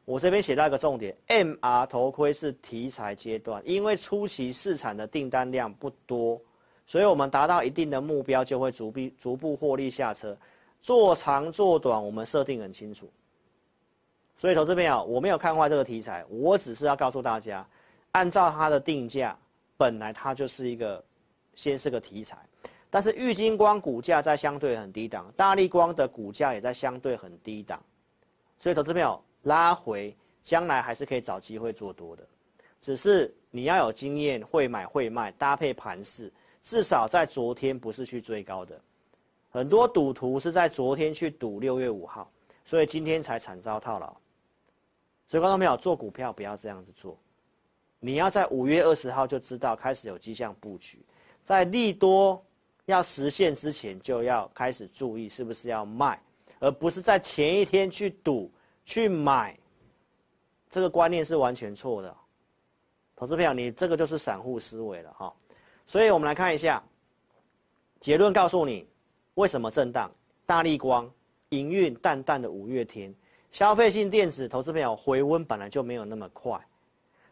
[0.05, 6.39] 我这边写到一个重点，MR 头盔是题材阶段，因为初期市场的订单量不多，
[6.87, 10.37] 所以我们达到一定的目标就会逐步逐步获利下车。
[10.85, 13.11] 做长做短，我们设定很清楚。
[14.37, 17.67] 所以投资朋友，我没有看坏这个题材，我只是要告诉大家，
[18.13, 19.35] 按照它的定价，
[19.79, 21.03] 本来它就是一个
[21.55, 22.37] 先是个题材。
[22.91, 27.83] 但是玉晶光股价在相对很低档，大力光的股价也在相对很低档，
[28.61, 32.29] 所以投资朋友拉回，将来还是可以找机会做多的，
[32.79, 38.79] 只是你要有经验，会买会卖，搭配盘势，至少在昨天不是去追高的，
[39.55, 42.29] 很多赌徒是在昨天去赌六月五号，
[42.65, 44.13] 所以今天才惨遭套牢。
[45.29, 47.17] 所以观众朋友做股票不要这样子做，
[48.01, 50.99] 你要在五月二十号就知道开始有迹象布局，
[51.45, 52.45] 在利多。
[52.87, 56.21] 要实现之前就要开始注意是不是要卖，
[56.59, 58.53] 而不是在前一天去赌
[58.85, 59.59] 去买，
[60.69, 62.15] 这个观念是完全错的。
[63.17, 65.35] 投资朋友，你这个就是散户思维了哈。
[65.87, 66.85] 所以我们来看一下
[68.01, 68.87] 结论，告诉你
[69.35, 70.11] 为什么震荡。
[70.47, 71.11] 大立光
[71.51, 73.15] 营运淡淡的五月天，
[73.51, 76.59] 消费性电子投资朋友回温本来就没有那么快，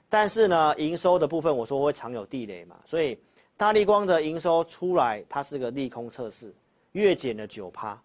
[0.08, 3.18] 但是呢营收的部分我说会常有地雷嘛，所以。
[3.54, 6.52] 大立光的营收出来，它是个利空测试，
[6.92, 8.02] 月减了九趴。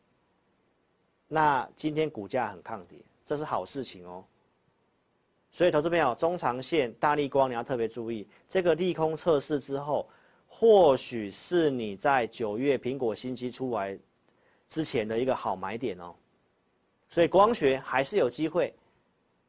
[1.28, 4.24] 那今天股价很抗跌，这是好事情哦。
[5.52, 10.08] 所以投资朋友，中长线大立光你要特别注意，这个利空测试之后，
[10.48, 13.98] 或许是你在九月苹果新机出来
[14.68, 16.16] 之前的一个好买点哦。
[17.10, 18.74] 所以光学还是有机会，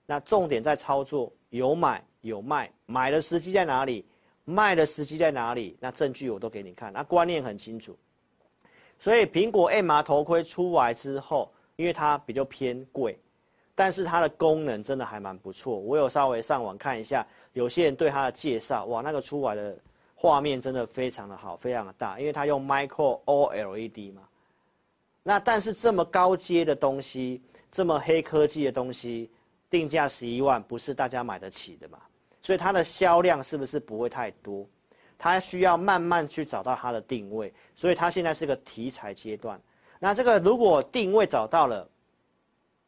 [0.07, 4.05] 那重点在操作，有买有卖，买的时机在哪里？
[4.45, 5.77] 卖的时机在哪里？
[5.81, 7.97] 那证据我都给你看，那观念很清楚。
[8.99, 13.19] 所以苹果 MR 头盔出来之后，因为它比较偏贵，
[13.75, 15.79] 但是它的功能真的还蛮不错。
[15.79, 19.79] 我有稍微上网看一下，有些人对它的介绍，哇，那个出来的
[20.21, 24.23] 画面真的非常的好，非常的大，因为它用 Micro OLED 嘛。
[25.23, 29.31] 那但是这么高阶的东西，这么黑科技的东西，
[29.71, 32.01] 定价十一万，不是大家买得起的嘛？
[32.43, 34.67] 所以它的销量是不是不会太多？
[35.17, 39.61] 它需要慢慢去找到它的定位，所以它现在是个题材阶段。
[40.01, 41.89] 那这个如果定位找到了，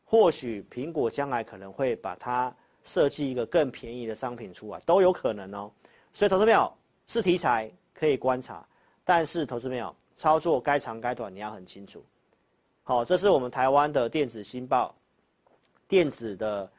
[0.05, 5.71] 或许苹果将来可能会把它设计一个更便宜的商品出来，都有可能哦。
[6.13, 6.73] 所以投资朋友
[7.11, 8.65] 是题材可以观察，
[9.05, 12.05] 但是投资朋友操作该长该短你要很清楚。
[12.85, 14.95] 好，这是我们台湾的电子新报，
[15.89, 16.71] 电子的。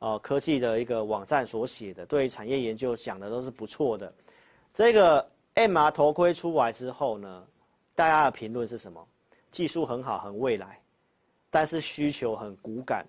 [0.00, 4.14] 呃，科技的一个网站所写的，对于产业研究讲的都是不错的。
[4.72, 7.44] 这个 MR 头盔出来之后呢，
[7.96, 9.04] 大家的评论是什么？
[9.50, 10.80] 技术很好，很未来，
[11.50, 13.04] 但是需求很骨感，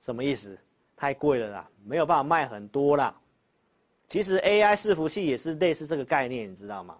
[0.00, 0.58] 什么意思？
[0.96, 3.14] 太贵了啦，没有办法卖很多啦。
[4.12, 6.94] 其实 AI 伺服器也是类似这个概念，你知道吗？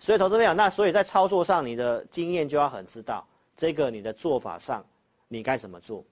[0.00, 3.24] 所以投资朋友，那所以在操作上，你的经验就要很知道
[3.56, 4.84] 这个你的做法上，
[5.28, 6.04] 你该怎么做。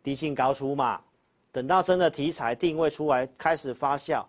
[0.00, 1.02] 低进高出嘛，
[1.50, 4.24] 等到真的题材定位出来开始发酵，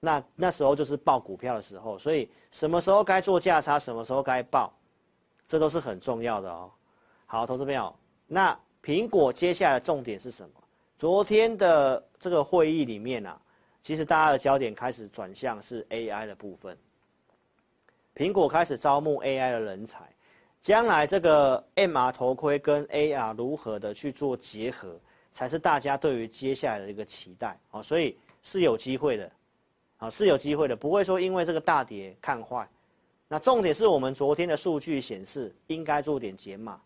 [0.00, 1.96] 那那时候就是抱股票的时候。
[1.96, 4.76] 所以什么时候该做价差，什么时候该抱，
[5.46, 6.68] 这都是很重要的哦。
[7.26, 7.94] 好，投资朋友，
[8.26, 10.50] 那苹果接下来重点是什么？
[10.98, 13.40] 昨天的这个会议里面啊，
[13.88, 16.76] 其实大家的焦点开始转向是 AI 的部分。
[18.14, 20.00] 苹果开始招募 AI 的人才，
[20.60, 25.00] 将来这个 MR 头盔跟 AR 如何的去做结合，
[25.32, 29.32] 才是大家对于接下来的一个期待啊，所以是有机会的，
[29.96, 32.68] 啊是有机会的，不会说因为这个大跌看坏。
[33.26, 36.78] 那重点是我们昨天的数据显示应该做点减码，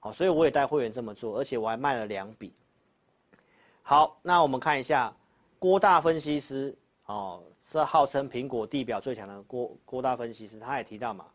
[0.00, 2.52] 好，所以我也带会员这么做，而且我还卖了两笔。
[3.84, 5.14] 好，那我们看一下
[5.58, 11.26] 郭大分析师，哦，这号称苹果地表最强的郭郭大分析师，他也提到嘛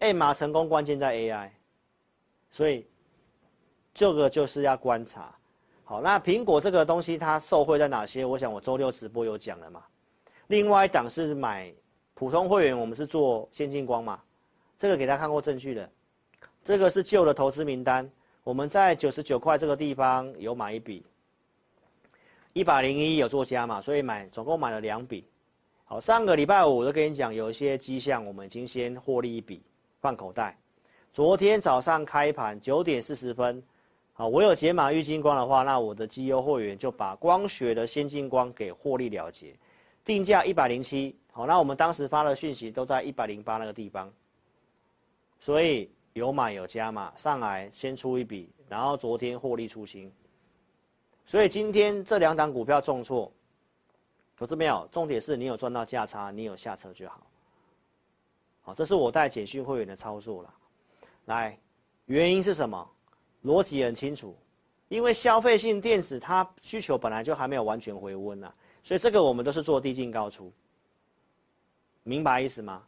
[0.00, 1.50] ，MR 成功关键在 AI，
[2.50, 2.86] 所以
[3.94, 5.34] 这个就是要观察。
[5.84, 8.24] 好，那苹果这个东西它受惠在哪些？
[8.24, 9.84] 我想我周六直播有讲了嘛。
[10.48, 11.74] 另外一档是买。
[12.14, 14.20] 普通会员我们是做先进光嘛，
[14.76, 15.88] 这个给大家看过证据的，
[16.64, 18.10] 这个是旧的投资名单，
[18.42, 21.06] 我们在九十九块这个地方有买一笔，
[22.52, 25.24] 一百零一有做加码，所以买总共买了两笔。
[25.84, 29.62] 好，上个礼拜五我都跟你讲，有一些迹象，我们已经先获利一笔
[30.00, 30.56] 放口袋。
[31.12, 33.62] 昨天早上开盘九点四十分，
[34.12, 39.54] 好，我有解码玉晶光的话，那我的绩优会员就把光学的先进光给获利了结，
[40.04, 41.16] 定价一百零七。
[41.32, 44.12] 好，那我们当时发的讯息都在一百零八那个地方，
[45.40, 50.12] 所以有买有加码，上来先出一笔，然后昨天获利出清，
[51.28, 53.30] 所以今天这两档股票重挫，
[54.34, 54.88] 投资没有？
[54.90, 57.26] 重点是你有赚到价差，你有下车就好。
[58.62, 60.54] 好，这是我带简讯会员的操作了。
[61.26, 61.60] 来，
[62.06, 62.90] 原因是什么？
[63.44, 64.34] 逻辑很清楚，
[64.88, 68.50] 因为消费性电子它需求本来就还没有完全回温呐，
[68.82, 70.50] 所以这个我们都是做低进高出。
[72.04, 72.82] 明白意思吗？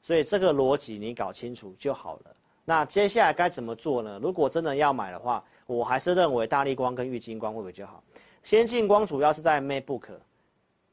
[0.00, 2.36] 所以这个逻辑你搞清楚就好了。
[2.64, 4.20] 那接下来该怎么做呢？
[4.22, 5.44] 如果真的要买的话，
[5.76, 8.02] 我还是认为大力光跟玉晶光会比较好。
[8.42, 10.08] 先进光主要是在 MacBook，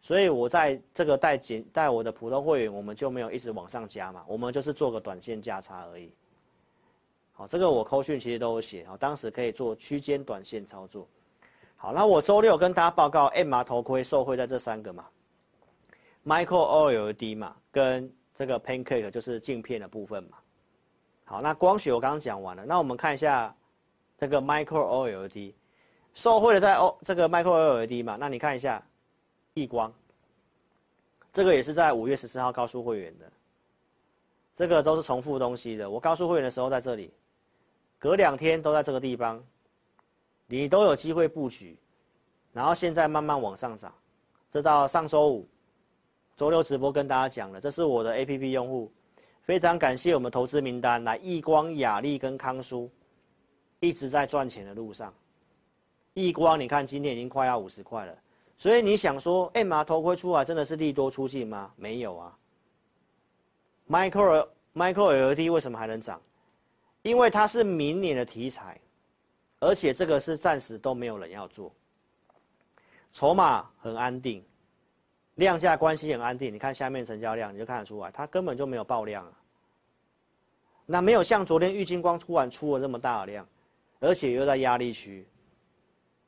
[0.01, 6.11] 所以我在这个带简带我的普通会员，我们就没有一直往上加嘛，我们就是做个短线价差而已。
[7.33, 11.07] 好，这个我扣讯其实都有写，好，当时可以做区间短线操作。
[11.75, 15.05] 好，那我周六跟大家报告 M 码头盔受惠在这三个嘛。
[16.25, 20.37] Micro OLED 嘛，跟这个 Pancake 就是镜片的部分嘛。
[21.23, 23.55] 好，那光学我刚刚讲完了，那我们看一下
[24.17, 25.53] 这个 Micro OLED，
[26.13, 28.83] 受惠的在哦这个 Micro OLED 嘛，那你看一下
[29.53, 29.93] 亿光，
[31.31, 33.31] 这个也是在五月十四号告诉会员的，
[34.55, 35.89] 这个都是重复东西的。
[35.89, 37.13] 我告诉会员的时候在这里，
[37.99, 39.43] 隔两天都在这个地方，
[40.47, 41.77] 你都有机会布局，
[42.53, 43.93] 然后现在慢慢往上涨，
[44.51, 45.47] 这到上周五。
[46.35, 48.91] 周六直播跟大家讲了，这是我的 APP 用户，
[49.41, 52.87] 非常感谢我们投资名单来亿光、雅丽跟康舒，
[53.79, 55.13] 一直在赚钱的路上。
[56.13, 58.17] 亿光，你看今天已经快要五十块了，
[58.57, 61.71] 所以你想说，MR 头盔出来真的是利多出尽吗？
[61.75, 62.37] 没有啊。
[63.87, 66.21] Micro Micro LED 为什么还能涨？
[67.03, 68.79] 因为它是明年的题材，
[69.59, 71.71] 而且这个是暂时都没有人要做，
[73.13, 74.43] 筹码很安定。
[75.35, 79.31] 量价关系很安定，你看下面成交量，你就看得出来，它根本就没有爆量啊。
[80.87, 83.47] 那没有像昨天玉金光突然出了这么大的量，
[83.99, 85.27] 而且又在压力区。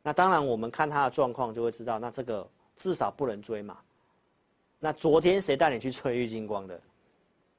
[0.02, 3.78] 那当然，我们看它的状况就会知道，那这个至少不能追嘛。
[4.80, 6.80] 那昨天谁带你去吹玉晶光的？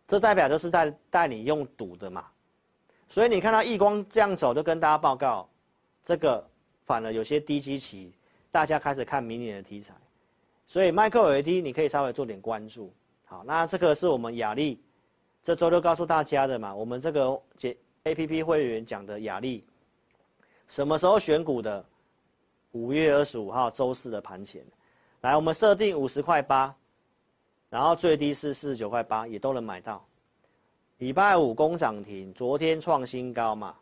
[0.08, 2.26] 这代表就是带带你用赌的嘛。
[3.08, 5.48] 所以你看到亿光这样走，就跟大家报告，
[6.04, 6.44] 这个
[6.86, 8.12] 反而有些低基期，
[8.50, 9.94] 大家开始看明年的题材。
[10.66, 12.92] 所以 Micro LED 你可以稍微做点关注，
[13.24, 14.80] 好，那这个是我们雅力，
[15.42, 17.40] 这周六告诉大家的嘛，我们这个
[18.04, 19.64] APP 会员讲的雅力，
[20.70, 21.84] 什么时候选股的？
[22.70, 24.64] 五月二十五号周四的盘前，
[25.22, 26.72] 来，我们设定五十块八，
[27.68, 30.06] 然后最低是四十九块八，也都能买到。
[30.98, 33.74] 礼拜五攻涨停，昨天创新高嘛，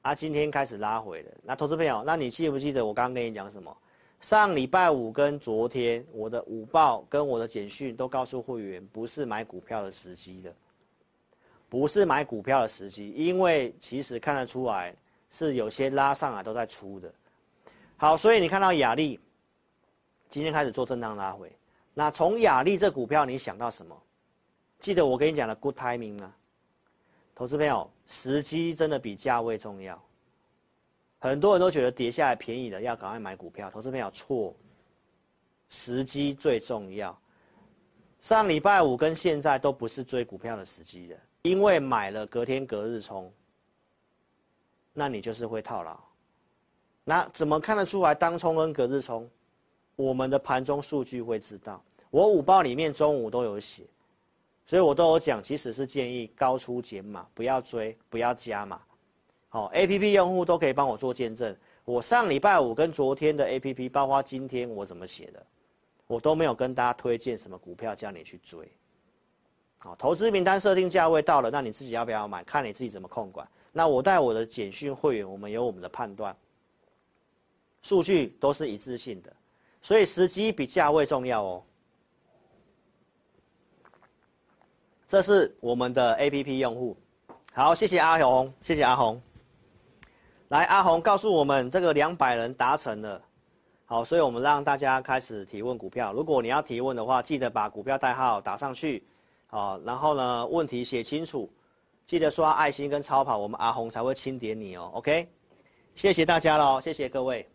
[0.00, 1.30] 啊，今天开始拉回了。
[1.42, 3.76] 那投资朋友，那你记不记得我刚刚跟你讲什么？
[4.22, 10.50] 上礼拜五跟昨天，我的午报跟我的简讯都告诉会员，不是买股票的时机的，
[11.68, 14.96] 不是买股票的时机，因为其实看得出来
[15.30, 17.12] 是有些拉上来都在出的。
[17.96, 19.18] 好，所以你看到亚力
[20.28, 21.50] 今天开始做震荡拉回，
[21.94, 23.96] 那从亚力这股票你想到什么？
[24.78, 26.32] 记得我跟你讲的 good timing 吗？
[27.34, 30.00] 投资朋友，时机真的比价位重要。
[31.18, 33.68] 很多人都觉得跌下来便宜了，要赶快买股票。
[33.70, 34.54] 投资朋友错，
[35.68, 37.16] 时机最重要。
[38.20, 43.32] 上礼拜五跟现在都不是追股票的时机了，因为买了隔天隔日冲，
[44.98, 45.96] 那你就是会套牢。
[47.04, 49.30] 那怎么看得出来当冲跟隔日冲？
[49.94, 51.80] 我们的盘中数据会知道。
[52.10, 53.84] 我午报里面中午都有写，
[54.66, 58.80] 所以我都有讲，其实是建议高出减码，不要追，不要加码。
[59.48, 61.56] 好，APP 用户都可以帮我做见证。
[61.84, 65.46] 我上礼拜五跟昨天的 APP，包括今天我怎么写的，
[66.06, 68.70] 我都没有跟大家推荐什么股票叫你去追。
[69.78, 72.42] 好，投资名单设定价位到了，那你自己要不要买？
[72.44, 73.48] 看你自己怎么控管。
[73.78, 76.36] 那我带我的简讯会员，我们有我们的判断。
[77.80, 79.32] 数据都是一致性的，
[79.80, 81.62] 所以时机比价位重要哦。
[85.06, 86.96] 这是我们的 APP 用户，
[87.52, 89.22] 好，谢谢阿红，谢谢阿红。
[90.48, 93.22] 来，阿红告诉我们这个两百人达成了，
[93.84, 96.12] 好，所以我们让大家开始提问股票。
[96.12, 99.04] 如果你要提问的话，记得把股票代号打上去，
[99.46, 101.48] 好，然后呢，问题写清楚，
[102.08, 104.90] 记得刷爱心跟超跑，我们阿红才会清点你哦。
[104.94, 105.28] OK，
[105.94, 107.46] 谢谢大家喽，谢谢各位。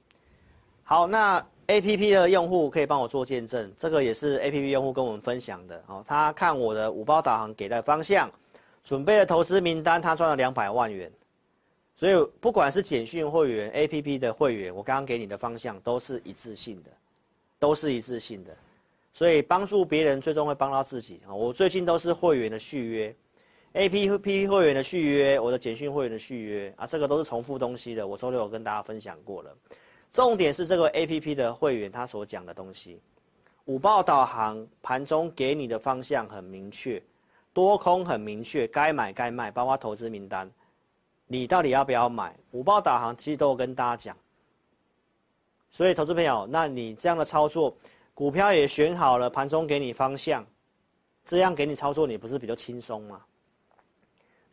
[0.83, 5.83] 好，那 A P P 的用户可以帮我做见证，这个也是 A P P 用户跟我们分享的。
[5.87, 8.31] 哦，他看我的五包导航给的方向，
[8.83, 11.11] 准备了投资名单，他赚了两百万元。
[11.95, 16.91] 所以不管是简讯会员、A P P 的会员，我刚刚给你的方向都是一致性的，
[17.57, 18.55] 都是一致性的。
[19.15, 21.33] 所以帮助别人最终会帮到自己啊！
[21.33, 23.15] 我最近都是会员的续约
[23.73, 28.07] ，A P P 会员的续约，我的简讯会员的续约啊，这个都是重复东西的。
[28.07, 29.55] 我周六有跟大家分享过了。
[30.11, 33.01] 重点是这个 A P P 的会员他所讲的东西，
[33.65, 37.01] 五报导航盘中给你的方向很明确，
[37.51, 40.47] 多空很明确，该买该卖，包括投资名单，
[41.25, 42.35] 你到底要不要买？
[42.51, 44.17] 五报导航其实都有跟大家讲。
[45.71, 47.75] 所以投资朋友，那你这样的操作，
[48.13, 50.45] 股票也选好了，盘中给你方向，
[51.23, 53.19] 这样给你操作，你不是比较轻松吗？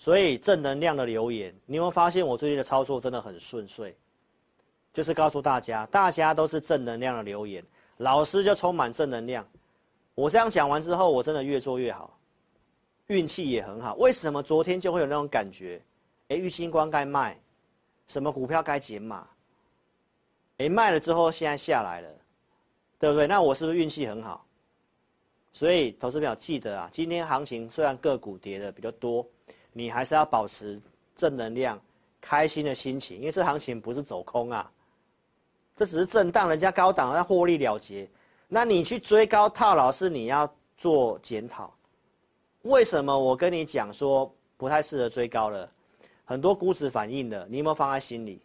[0.01, 3.95] 所以正能量的留言，你有没有发现我最近的操作真的很顺遂？
[4.95, 7.63] 就是告诉大家，大家都是正能量的留言，
[7.99, 9.47] 老师就充满正能量。
[10.15, 12.19] 我这样讲完之后，我真的越做越好，
[13.09, 13.95] 运气也很好。
[13.97, 15.79] 为什么昨天就会有那种感觉？
[16.29, 17.39] 哎，玉金光该卖，
[18.09, 19.29] 什么股票该减码？
[20.57, 22.09] 哎，卖了之后现在下来了，
[22.99, 23.27] 对不对？
[23.27, 24.47] 那我是不是运气很好？
[25.53, 29.27] 所以投资朋友记得啊，今天行情虽然个股跌的比较多，
[29.73, 30.81] 你还是要保持
[31.15, 31.81] 正能量、
[32.21, 34.71] 开心的心情，因为这行情不是走空啊。
[35.77, 38.09] 这只是震荡，人家高档要获利了结，
[38.49, 41.73] 那你去追高套牢是你要做检讨。
[42.63, 45.71] 为什么我跟你讲说不太适合追高了？
[46.25, 48.43] 很多估值反应的，你有没有放在心里？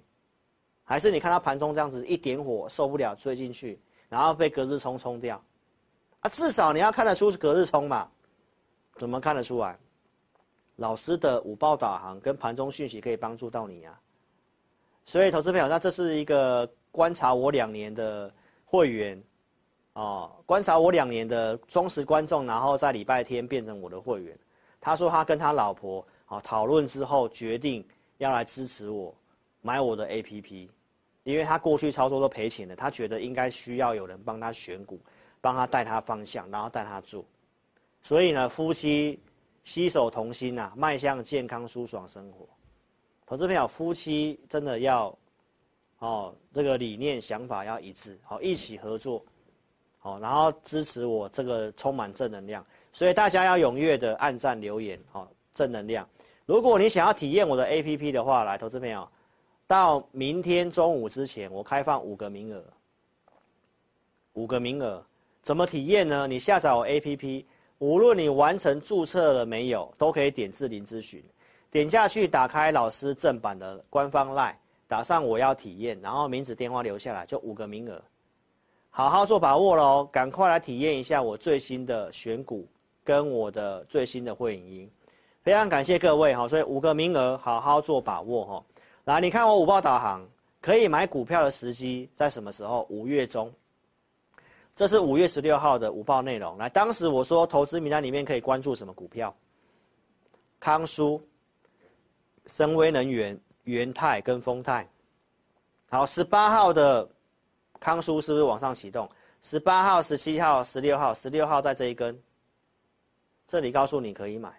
[0.84, 5.43] 还是你看到盘中这样子一点火受不了追进去，然后被隔日冲冲掉？
[6.21, 8.07] 啊，至少你要看得出是隔日冲嘛？
[8.97, 9.78] 怎么看得出来？
[10.76, 13.99] 老师的五报导航跟盘中讯息可以帮助到你啊。
[15.05, 16.69] 所以投资朋友，那这是一个。
[16.95, 19.21] 观察我两年的会员，
[19.95, 24.39] 哦，观察我两年的忠实观众，然后在礼拜天变成我的会员。
[24.80, 27.86] 他说他跟他老婆啊讨论之后，决定
[28.19, 29.13] 要来支持我
[29.61, 30.69] 买我的 APP，
[31.26, 34.97] 因为他过去操作都赔钱的，他觉得应该需要有人帮他选股，
[35.41, 37.26] 帮他带他方向，然后带他做。
[38.01, 39.19] 所以呢，夫妻
[39.66, 42.47] 携手同心啊，迈向健康舒爽生活。
[43.26, 45.13] 投资朋友，夫妻真的要。
[45.99, 49.26] 哦，这个理念想法要一致，好，一起合作，
[49.97, 56.07] 好，然后支持我这个充满正能量，所以大家要踊跃的按赞留言，好，正能量。
[56.45, 59.09] 如果你想要体验我的 APP 的话，来，投资朋友，
[59.68, 62.61] 到明天中午之前，我开放五个名额，
[64.34, 65.03] 五个名额，
[65.41, 66.28] 怎么体验呢？
[66.28, 67.45] 你下载我 APP，
[67.80, 71.23] 无论你完成注册了没有，都可以点智霖咨询，
[71.69, 74.55] 点下去，打开老师正版的官方 LINE。
[74.88, 77.99] 打上我要体验，然后名字电话留下来，就五个名额，
[78.91, 80.07] 好好做把握喽！
[80.11, 82.67] 赶快来体验一下我最新的选股
[83.03, 84.91] 跟我的最新的会影音，
[85.41, 86.47] 非常感谢各位哈！
[86.47, 88.63] 所以五个名额，好好做把握哈！
[89.05, 90.23] 来，你看我五报导航，
[90.61, 92.86] 可以买股票的时机在什么时候？
[92.91, 93.51] 五月中，
[94.76, 96.57] 这是五月十六号的午报内容。
[96.57, 99.36] 来，当时我说投资名单里面可以关注什么股票？
[100.59, 101.21] 康舒、
[102.45, 103.39] 森崴能源。
[103.65, 104.88] 元泰跟丰泰，
[105.89, 107.09] 好，十八号的
[107.80, 109.09] 康舒是不是往上启动？
[109.41, 112.15] 十八号、十七号、十六号，十六号在这一根，
[113.47, 114.53] 这里告诉你可以买。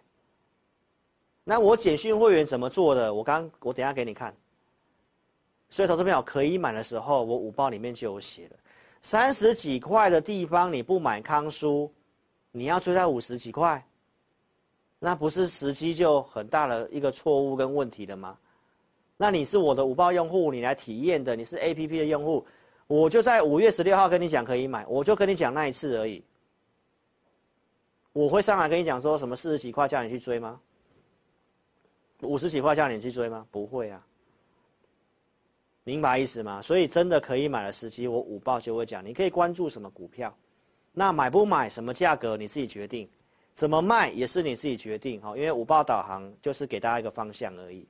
[1.45, 3.15] 那我简讯会员怎么做的？
[3.15, 4.37] 我刚我等下给你看。
[5.71, 8.57] 所以投资朋友可以买的时候，我午报里面就有写了，
[9.03, 11.93] 三十几块的地方你不买康舒，
[12.53, 13.87] 你要追到五十几块，
[14.99, 18.37] 那不是时机就很大的一个错误跟问题了吗？
[19.17, 22.47] 那你是我的五报用户，你来体验的，你是 APP 的用户，
[22.87, 26.23] 我就在五月十六号跟你讲可以买，我就跟你讲那一次而已。
[28.13, 30.61] 我会上来跟你讲说什么四十几块叫你去追吗？
[32.23, 33.47] 五十几块叫你去追吗？
[33.51, 34.07] 不会啊，
[35.87, 36.61] 明白意思吗？
[36.61, 40.37] 所以真的可以买的时机，我午报就会讲，你可以关注什么股票，
[40.91, 43.09] 那买不买什么价格你自己决定，
[43.55, 47.87] 怎么卖也是你自己决定哈，因为午报导航就是给大家一个方向而已。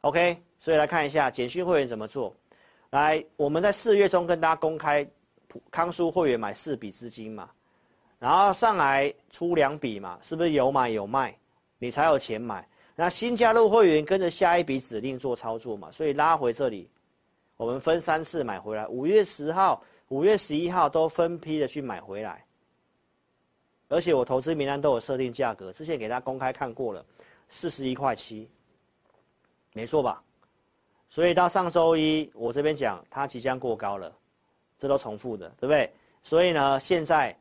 [0.00, 2.34] OK，所以来看一下简讯会员怎么做。
[2.88, 5.06] 来，我们在四月中跟大家公开，
[5.70, 7.50] 康舒会员买四笔资金嘛，
[8.18, 11.36] 然后上来出两笔嘛，是不是有买有卖，
[11.78, 12.66] 你才有钱买。
[12.94, 16.88] 那新加入会员跟着下一笔指令做操作嘛，所以拉回这里，
[17.56, 22.44] 我们分三次买回来，五月十号、五月十一号都分批的去买回来。
[23.88, 27.04] 而且我投资名单都有设定价格，之前给大家公开看过了，
[27.48, 28.48] 四十一块七。
[29.74, 30.22] 没错吧？
[31.08, 34.10] 所以到上周一，我这边讲它即将过高了，
[34.78, 35.90] 这都重复的，对不对？
[36.22, 37.36] 所以呢，现在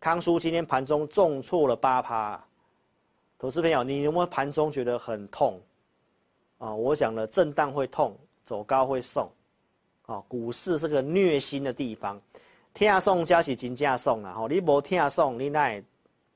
[0.00, 2.44] 康叔今天盘中重挫了八趴，
[3.38, 5.60] 投资朋友，你有没有盘中觉得很痛？
[6.58, 9.30] 啊，我讲了，震荡会痛，走高会送，
[10.06, 12.20] 啊，股市是个虐心的地方，
[12.74, 15.80] 听送加是金价送了，哈，你无听送，你那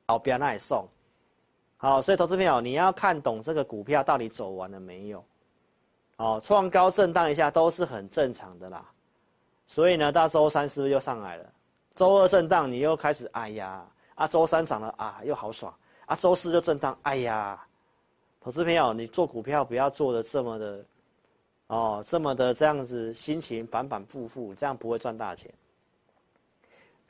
[0.06, 0.86] 后边那也送。
[1.76, 5.24] 好，所以投资朋友，你要看懂这个股票到底走完了没有？
[6.18, 8.88] 哦，创高震荡一下都是很正常的啦。
[9.66, 11.52] 所以呢，到周三是不是又上来了？
[11.96, 13.84] 周二震荡，你又开始哎呀，
[14.14, 15.74] 啊，周三涨了啊，又好爽
[16.12, 17.58] 啊，周四就震荡，哎呀，
[18.38, 20.84] 投资朋友，你做股票不要做的这么的，
[21.68, 25.50] 哦，这么的这样子，心情反反复复，这样不会赚大钱。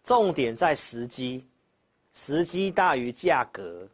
[0.05, 1.45] 重点在时机，
[2.15, 3.89] 时机大于价格。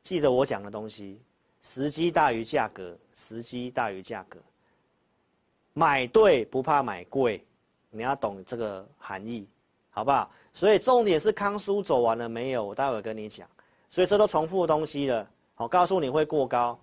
[0.00, 1.20] 记得我讲的东西，
[1.62, 4.38] 时机大于价格，时机大于价格。
[5.72, 7.44] 买对不怕买贵，
[7.90, 9.44] 你要懂这个含义，
[9.90, 10.30] 好不好？
[10.54, 12.64] 所以重点是康叔走完了没有？
[12.64, 13.48] 我待会跟你讲。
[13.90, 15.28] 所以这都重复的东西了。
[15.56, 16.78] 我告诉你会过高。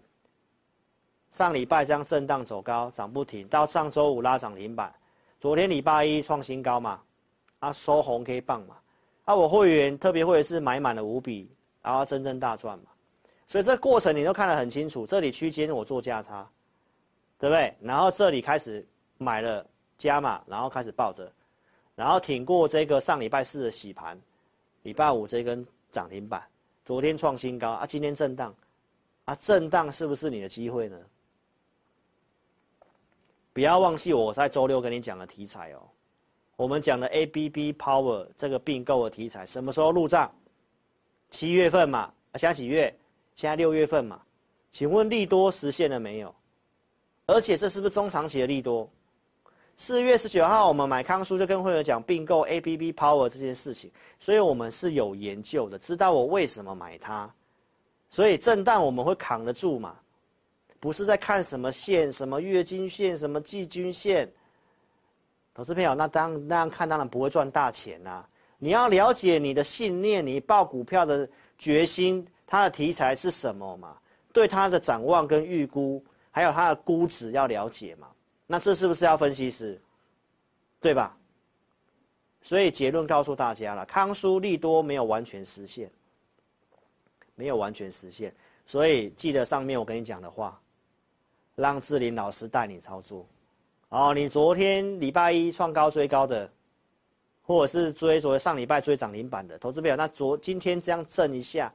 [1.31, 4.93] 上礼拜这样震荡走高，涨不停，到上周五拉涨停板。
[5.39, 7.01] 昨天礼拜一创新高嘛，
[7.59, 8.75] 啊收红 K 棒嘛，
[9.25, 11.51] 啊我会员特别会员是买满了五笔，
[11.81, 12.85] 然后真正大赚嘛。
[13.47, 16.49] 所以这过程你都看得很清楚，这里区间我做价差，
[17.37, 17.75] 对不对？
[17.81, 18.85] 然后这里开始
[19.17, 19.65] 买了
[19.97, 21.29] 加码，然后开始抱着，
[21.95, 24.17] 然后挺过这个上礼拜四的洗盘，
[24.83, 26.41] 礼拜五这根涨停板，
[26.85, 28.55] 昨天创新高啊，今天震荡，
[29.25, 30.97] 啊震荡是不是你的机会呢？
[33.51, 35.81] 不要忘记我在周六跟你讲的题材哦，
[36.55, 40.31] 我们讲的 ABB Power 这个并购的题材什么时候入账？
[41.31, 41.99] 七月份嘛，
[42.31, 42.95] 啊现在几月？
[43.35, 44.21] 现在六月份嘛，
[44.71, 46.33] 请问利多实现了没有？
[47.25, 48.87] 而且这是不是中长期的利多？
[49.77, 57.29] 四月十九号我们买康舒就跟会员讲并购 ABB Power 这件事情，所以我们是有研究的，知道我为什么买它。
[58.09, 59.97] 所以震荡我们会扛得住嘛？
[60.79, 64.31] 不是在看什么线，什么月均线，什么季均线。
[65.53, 68.25] 投资朋友，那当那样看当然不会赚大钱呐、
[68.57, 72.25] 你要了解你的信念，你抱股票的决心。
[72.47, 73.97] 它的题材是什么嘛？
[74.31, 76.01] 对它的展望跟预估，
[76.31, 78.07] 还有它的估值要了解嘛？
[78.47, 79.79] 那这是不是要分析师？
[80.79, 81.17] 对吧？
[82.41, 85.89] 所以结论告诉大家了，康舒利多没有完全实现，
[87.33, 88.31] 没有完全实现。
[88.67, 90.59] 所以记得上面我跟你讲的话，
[91.55, 93.25] 让志林老师带你操作。
[93.89, 96.47] 哦，你昨天礼拜一创高追高的，
[97.41, 101.73] 或者是追昨天上礼拜追涨停板的投资朋友，那昨今天这样震一下。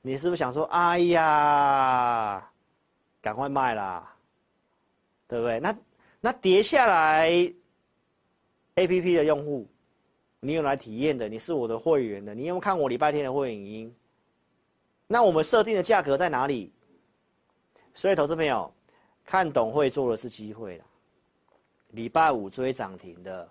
[0.00, 2.50] 你是不是想说，哎呀，
[3.20, 4.14] 赶快卖啦，
[5.26, 5.58] 对不对？
[5.60, 5.76] 那
[6.20, 7.30] 那跌下来
[8.74, 9.66] ，APP 的用户，
[10.40, 13.96] 你有来体验的，你是我的会员的，你有没有看我礼拜天的会影音？
[15.06, 16.72] 那我们设定的价格在哪里？
[17.94, 18.72] 所以，投资朋友，
[19.24, 20.84] 看懂会做的是机会啦。
[21.90, 23.48] 礼拜五追涨停的，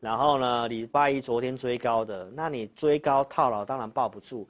[0.00, 4.48] 然后呢，礼拜一昨天追高的，那你追高套牢，当然抱不住。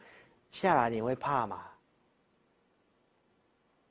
[0.50, 1.69] 下来你会怕吗？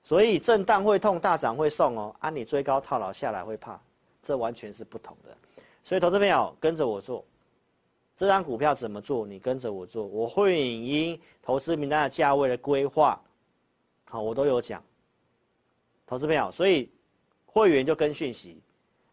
[0.02, 2.16] 所以震荡会痛，大涨会送哦。
[2.20, 3.80] 啊，你追高套牢下来会怕，
[4.24, 5.36] 这完全是不同的。
[5.84, 7.24] 所以投资朋友跟着我做，
[8.16, 9.26] 这张股票怎么做？
[9.28, 13.22] 你跟着我做，我会影音投资名单的价位的规划，
[14.06, 14.84] 好，我都有讲。
[16.08, 16.90] 投资朋友，所以
[17.46, 18.60] 会员就跟讯息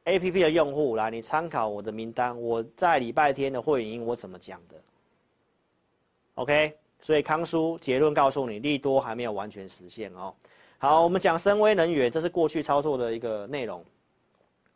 [0.04, 4.80] ，APP 的用户来，你参考我的名单，我在礼拜天的会影音我怎么讲的
[6.36, 6.78] ？OK。
[7.02, 10.34] 所以康叔结论告诉你，利多还没有完全实现哦。
[10.78, 13.82] 好，我们讲深威能源，这是过去操作的一个内容，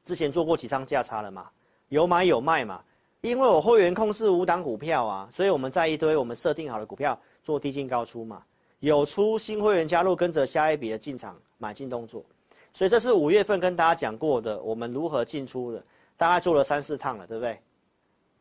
[0.02, 1.50] 之前做过几张价差了嘛，
[1.88, 2.82] 有买有卖嘛。
[3.20, 8.42] 因为我会员控制五档股票啊，所以我们在一堆我们设定好的股票做低进高出嘛，
[8.78, 12.24] 有出新会员加入，跟着下一笔的进场买进动作，
[12.72, 15.84] 所以这是五月份跟大家讲过的，我们如何进出的，
[16.16, 17.60] 大概做了三四趟了，对不对？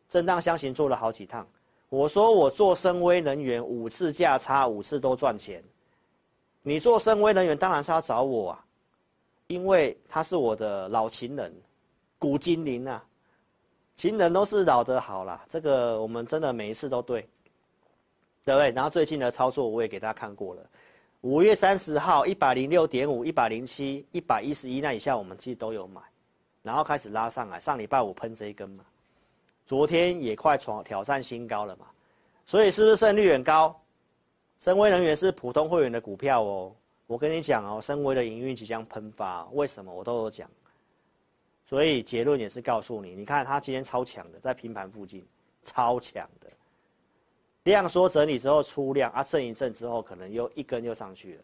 [0.07, 1.45] 震荡箱型做了好几趟，
[1.89, 5.61] 我说我做深威能源五次价差，五次都赚钱，
[6.69, 8.63] 你做森崴能源当然是要找我啊，
[9.47, 11.51] 因为他是我的老情人，
[12.19, 13.03] 古精灵啊。
[13.95, 17.27] 情人都是老的好啦，这个我们真的每一次都对，
[18.45, 18.69] 对不对？
[18.69, 20.61] 然后最近的操作我也给大家看过了，
[21.21, 25.99] 五月三十号一百零六点五、一百零七、一百一十一那以下我们其实都有买，
[26.61, 28.85] 然后开始拉上来，上礼拜五喷这一根嘛，
[29.65, 31.87] 昨天也快闯挑战新高了嘛，
[32.45, 33.75] 所以是不是胜率很高？
[34.59, 36.75] 森威能源是普通会员的股票哦，
[37.07, 40.49] 我跟你讲哦，森威的营运即将喷发，为什么我都有讲。
[41.65, 45.25] 所以结论也是告诉你，你看它今天超强的，在平盘附近，
[45.63, 46.47] 超强的，
[47.63, 51.43] 量缩整理之后出量啊，震一震之后可能又一根又上去了。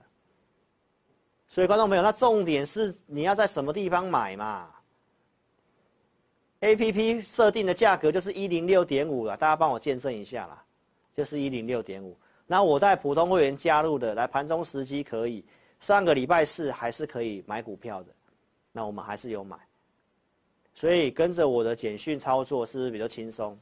[1.47, 4.69] 所以观众朋友，那重点是你要在什么地方买嘛
[6.59, 10.61] ？APP 设定的价格就是一零六点五了，大家帮我见证一下啦，
[11.13, 12.17] 就是一零六点五。
[12.47, 15.43] 那我带普通会员加入的，来盘中时机可以，
[15.79, 18.09] 上个礼拜四还是可以买股票的，
[18.71, 19.57] 那我们还是有买。
[20.73, 23.57] 所以跟着我的简讯操作是不是比较轻松？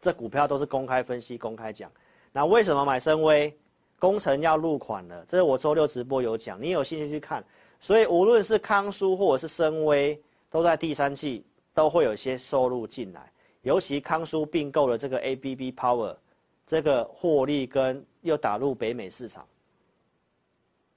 [0.00, 1.90] 这股票都是公开分析、公开讲。
[2.32, 3.54] 那为什么买深威？
[3.98, 7.44] 工程要入款了，这是我周六直播有讲，你有兴趣去看。
[7.80, 10.20] 所以无论是康舒或者是深威，
[10.50, 13.30] 都在第三季都会有一些收入进来。
[13.62, 16.16] 尤其康舒并购了这个 ABB Power，
[16.66, 19.46] 这个获利跟又打入北美市场。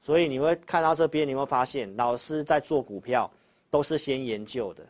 [0.01, 3.29] 所以你会看到这边，你会发现老师在做股票
[3.69, 4.85] 都是先研究的。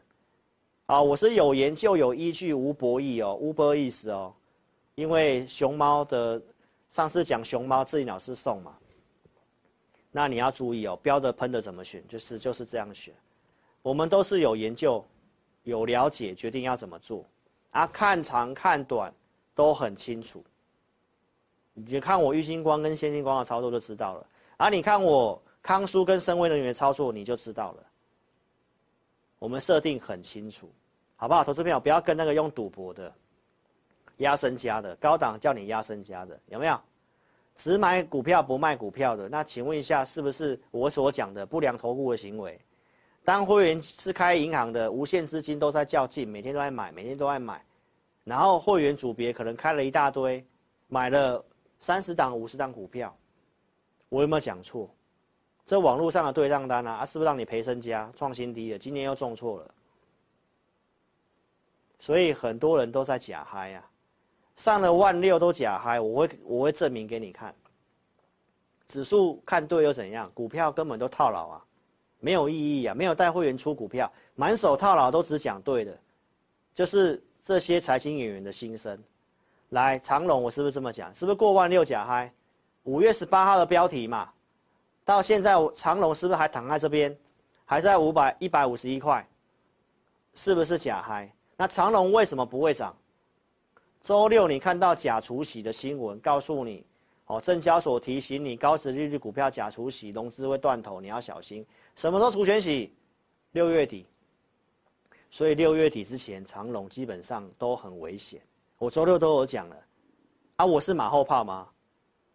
[0.88, 4.34] 啊，我是有研究、有依据、无博弈哦，无博意思哦。
[4.96, 6.42] 因为熊猫的
[6.90, 8.78] 上次讲熊猫，自己老师送嘛。
[10.12, 13.14] 那你要注意哦，标的喷的怎么选，就是就是这样选。
[13.82, 15.04] 我们都是有研究、
[15.64, 17.26] 有了解，决定要怎么做
[17.72, 19.14] 啊，看长看短
[19.54, 20.44] 都很清楚。
[21.76, 24.28] 你就看我玉晶光跟先进光的操作就知道了。
[24.58, 27.84] 啊，你看我康叔跟森崴能源的操作，你就知道了。
[29.38, 30.72] 我们设定很清楚，
[31.16, 31.44] 好不好？
[31.44, 33.14] 投资朋友不要跟那个用赌博的、
[34.18, 36.80] 压身家的、高档叫你压身家的，有没有？
[37.58, 42.60] 只买股票不卖股票的，那请问一下，是不是我所讲的不良投顾的行为？
[43.24, 47.64] 当会员是开银行的，无限资金都在较劲，每天都在买，每天都在买，
[48.24, 50.46] 然后会员组别可能开了一大堆，
[50.88, 51.44] 买了
[51.80, 53.16] 三十档、五十档股票，
[54.10, 54.90] 我有没有讲错？
[55.66, 58.78] 这网络上的对账单啊，啊，是不是让你赔身家、创新低了？
[58.78, 59.72] 今年又中错了，
[62.00, 63.90] 所以很多人都在假嗨啊，
[64.56, 67.54] 上了万六都假嗨，我会我会证明给你看。
[68.88, 70.32] 指数看对又怎样？
[70.36, 71.66] 股票根本都套牢啊，
[72.20, 76.00] 没有意义啊，没有带会员出股票，满手套牢都只讲对的，
[76.76, 79.04] 就是这些财经演员的心声。
[79.70, 81.13] 来，长荣我是不是这么讲？
[81.13, 82.32] 是不是过万六假嗨？
[82.84, 84.32] 五月十八号的标题嘛。
[85.03, 87.16] 到现在，长荣是不是还躺在这边，
[87.66, 89.28] 还在五百一百五十一块？
[90.34, 91.32] 是不是假嗨？
[91.57, 92.95] 那长荣为什么不会涨？
[94.03, 96.86] 周六你看到假除息的新闻，告诉你，
[97.26, 101.66] 哦，证交所提醒你，高值利率股票假除息，融资会断头，你要小心。
[101.95, 102.93] 什么时候除权息？
[103.53, 104.05] 六月底。
[105.32, 108.39] 所以六月底之前，长荣基本上都很危险。
[108.86, 109.76] 我周六都有讲了，
[110.58, 111.68] 啊，我是马后炮吗？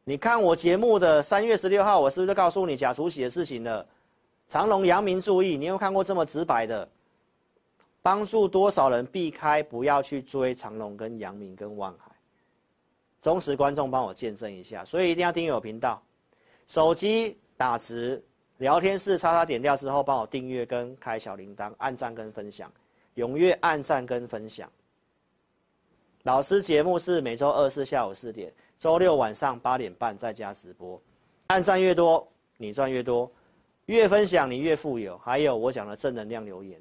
[0.02, 3.86] 你看我节目的三月十六号，我是不是就告诉你假除息的事情了？
[4.48, 6.88] 长隆、阳明注意，你有看过这么直白的？
[8.02, 12.10] 帮助多少人避开不要去追长隆、跟阳明、跟万海？
[13.22, 16.02] 忠实观众帮我见证一下，所以一定要订阅我频道。
[16.66, 18.20] 手机打直，
[18.58, 22.68] 聊天室叉叉点掉之后，帮我订阅跟开小铃铛，按赞跟分享，
[23.14, 24.68] 踊跃按赞跟分享。
[26.24, 28.52] 老师节目是每周二四下午四点。
[28.78, 31.00] 周六晚上八点半在家直播，
[31.46, 32.26] 按赞越多，
[32.58, 33.30] 你赚越多，
[33.86, 35.16] 越分享你越富有。
[35.18, 36.78] 还有我讲的正能量留言，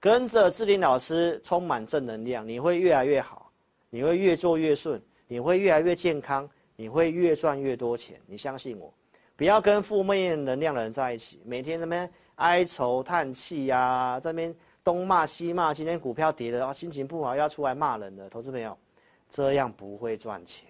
[0.00, 3.50] 跟着志玲老师充满正能量，你会越来越好，
[3.90, 8.20] 你会越做越顺，你会越来越健康，你会越赚越多钱。
[8.26, 8.92] 你相信我，
[9.36, 18.76] 不要跟负面能量的人在一起，每天在那边哀愁叹气呀，在那边东骂西骂，今天股票跌了，心情不好要出来骂人的，投资朋友，
[19.28, 20.68] 这样不会赚钱。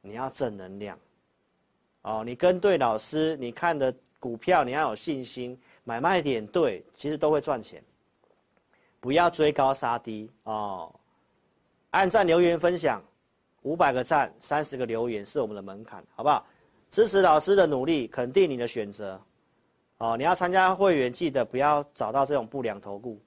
[0.00, 0.98] 你要正能量，
[2.02, 7.82] 哦，你跟对老师，你看的股票你要有信心，买卖点对，其实都会赚钱。
[9.00, 10.94] 不要追高杀低哦，
[11.90, 13.02] 按赞、留言、分享，
[13.62, 16.46] 五百个赞、三十个留言是我们的门槛，好不好？
[16.90, 19.20] 支持老师的努力，肯定你的选择。
[19.98, 23.20] 哦，你要参加会员，记得不要找到这种不良投顾。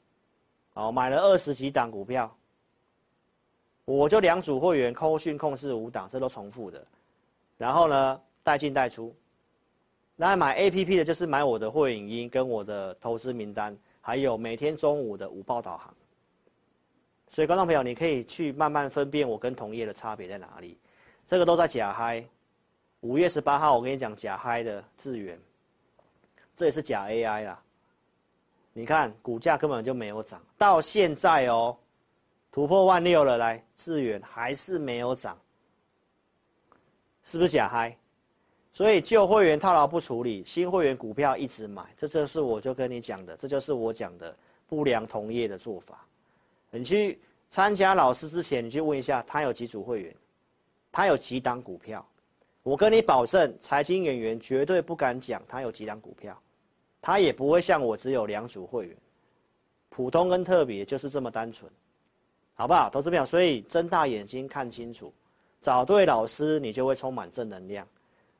[0.73, 2.31] 哦，买了二十几档股票。
[3.85, 6.85] 我就两组会员，扣讯控制五档，这都重复的。
[7.57, 9.15] 然后呢，带进带出。
[10.15, 15.93] 那买 APP 的，就是买我的会影音跟我的投资名单，还有每天中午的午报导航。
[17.29, 20.77] 所以观众朋友，你可以去慢慢分辨我跟同业的差别在哪里。
[21.25, 22.23] 这个都在假嗨。
[23.01, 25.39] 五月十八号，我跟你讲假嗨的智源，
[26.57, 27.63] 这也是假 AI 啦。
[28.73, 31.77] 你看股价根本就没有涨，到现在哦。
[32.49, 35.39] 突破万六了，来智远还是没有涨，
[37.23, 37.95] 是不是假嗨？
[38.73, 44.35] 所以旧会员套牢不处理，新会员股票一直买，这就是我就跟你讲的，这就是我讲的
[44.65, 46.03] 不良同业的做法。
[46.71, 47.19] 你去
[47.51, 50.15] 参加老师之前，你去问一下他有几组会员，
[50.91, 52.03] 他有几档股票，
[52.63, 56.41] 我跟你保证，财经演员绝对不敢讲他有几档股票，
[57.07, 58.97] 他也不会像我只有两组会员，
[59.87, 61.71] 普通跟特别就是这么单纯。
[62.53, 62.89] 好不好？
[62.89, 65.13] 投资朋友，所以睁大眼睛看清楚，
[65.61, 67.87] 找对老师，你就会充满正能量。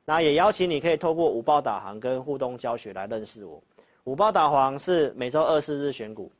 [0.04, 3.58] 那也邀请你可以透过五报导航跟互动教学来认识我。
[4.04, 6.30] 五报导航是每周二、四日选股，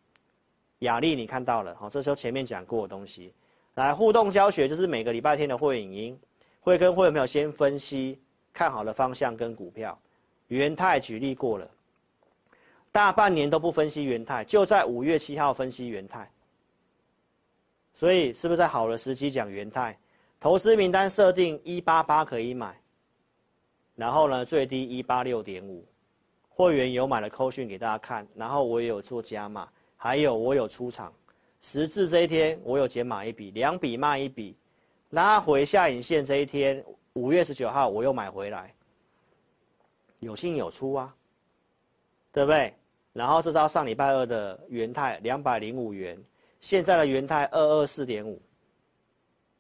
[0.80, 3.32] 雅丽你看到了，好，这时候前面讲过的东西。
[3.76, 6.20] 来互动教学就是每个礼拜天的会影音，
[6.60, 8.20] 会跟会员朋友先分析
[8.52, 9.98] 看好的方向跟股票。
[10.48, 11.70] 元泰举例过了，
[12.90, 16.30] 大半年都不分析元泰，就在五月七号分析元泰。
[17.94, 19.98] 所以是不是在好的时机讲元泰？
[20.40, 22.80] 投资名单设定一八八可以买，
[23.96, 25.84] 然后呢最低一八六点五，
[26.48, 31.12] 会员有买的扣讯给大家看，然后我也有做加码，还有我有出场，
[31.60, 34.56] 十字这一天我有减码一笔，两笔卖一笔，
[35.10, 36.84] 拉回下影线这一天
[37.14, 38.72] 五月十九号我又买回来，
[40.20, 41.12] 有进有出啊，
[42.38, 42.72] 对不对？
[43.12, 46.16] 然后这招上礼拜二的元泰两百零五元。
[46.60, 48.40] 现在的元泰二二四点五，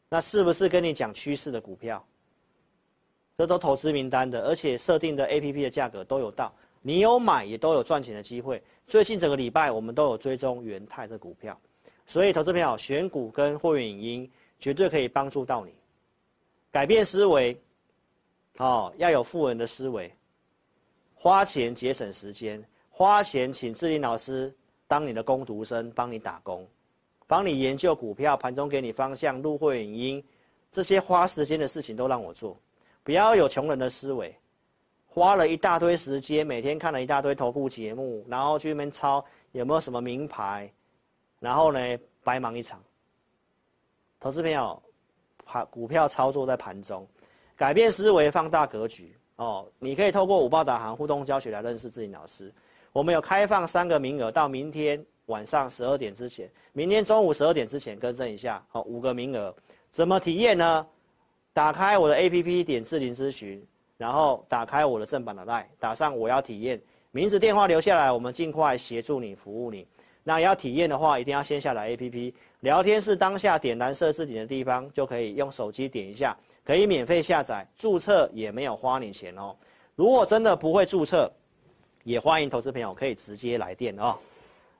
[0.08, 2.04] 那是不是跟你讲趋势的股票？
[3.36, 8.62] 这都投资名单的，而且设定的 APP 的价格都有到，你有买也都有赚钱的机会。
[8.86, 11.60] 最近整个礼拜我们都有追踪元泰的股票，
[12.06, 15.74] 所以投资朋友选股跟会员影音绝对可以帮助到你，
[16.70, 17.60] 改变思维，
[18.58, 20.12] 哦，要有富人的思维，
[21.20, 24.54] 花钱节省时间，花钱请志林老师
[24.86, 26.64] 当你的工读生，帮你打工。
[27.26, 30.24] 帮你研究股票，盘中给你方向，录会影音，
[30.70, 32.56] 这些花时间的事情都让我做，
[33.02, 34.32] 不要有穷人的思维，
[35.08, 40.72] 花了一大堆时间，每天看了一大堆投顾节目，然后去那边抄有没有什么名牌，
[41.40, 41.80] 然后呢
[42.22, 42.80] 白忙一场。
[44.20, 44.80] 投资朋友，
[45.44, 47.04] 盘股票操作在盘中，
[47.56, 49.66] 改变思维，放大格局哦。
[49.80, 52.54] 你可以透过五报导航互动教学来认识智霖老师，
[52.92, 55.04] 我们有开放三个名额到明天。
[55.28, 59.54] 晚上十二点之前，明天中午十二点之前更正一下，好，五个名额，
[59.90, 60.86] 怎么体验呢？
[61.52, 63.62] 打开我的 APP，点智霖咨询，
[63.98, 66.80] 然后打开我的正版的 LINE，打上我要体验，
[67.10, 69.86] 名字电话留下来，我们尽快协助你服务你。
[70.24, 79.54] 那要体验的话，一定要先下载 APP，聊天室当下点蓝色置顶的地方就可以用手机点一下，可以免费下载，注册也没有花你钱哦。
[79.94, 81.30] 如果真的不会注册，
[82.02, 84.16] 也欢迎投资朋友可以直接来电哦。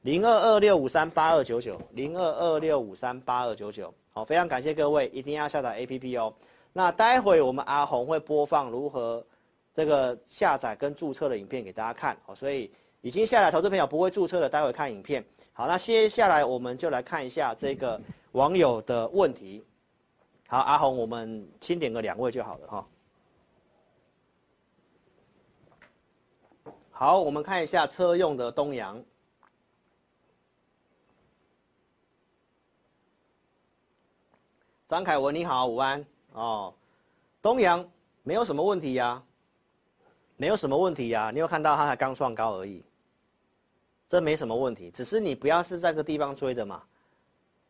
[0.03, 6.35] 零二二六五三八二九九，零二二六五三八二九九，好，非常感谢各位，一定要下载 APP 哦。
[6.72, 9.24] 那待会我们阿红会播放如何
[9.72, 12.72] 这个下载跟注册的影片给大家看，好，所以
[13.03, 15.24] 已经下载投资朋友不会注册的，待会看影片。
[15.59, 18.00] 好，那接下来我们就来看一下这个
[18.30, 19.66] 网友的问题。
[20.46, 22.88] 好，阿红，我们清点个两位就好了哈。
[26.92, 29.02] 好，我们看一下车用的东阳。
[34.86, 36.72] 张凯文你好，午安哦。
[37.42, 37.84] 东阳
[38.22, 39.20] 没有什么问题呀、
[40.36, 42.80] 没有什么问题呀、你有看到它才刚创高而已，
[44.09, 46.82] 这没什么问题，只是你不要是在这个地方追的嘛。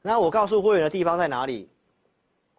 [0.01, 1.69] 那我告诉会员的地方在哪里？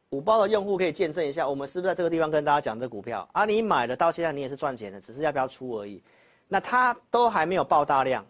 [0.10, 3.46] 五包的用户可以见证一下，我们是不是在这个地方跟大家讲这股票啊？
[3.46, 6.02] 你买了到现在你也是赚钱的，只是要不要出而已。
[6.48, 8.26] 那它都还没有爆大量，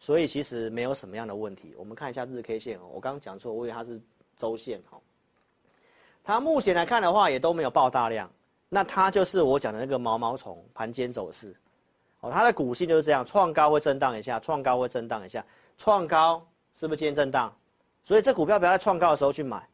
[0.00, 1.72] 所以其实没有什么样的问题。
[1.78, 4.00] 我们看一下日 K 线哦，我刚刚讲错，我以为它是
[4.36, 4.98] 周线哈。
[6.24, 8.28] 它目前来看的话，也都没有爆大量，
[8.68, 11.54] 那它就是我讲的那个毛毛虫盘间走势，
[12.20, 15.44] 哦，它的股性就是这样，创高会震荡一下，创高会震荡一下，
[15.76, 16.44] 创高
[16.74, 17.54] 是不是今天震荡？
[18.04, 19.68] 所以这股票不要在创高的时候去买，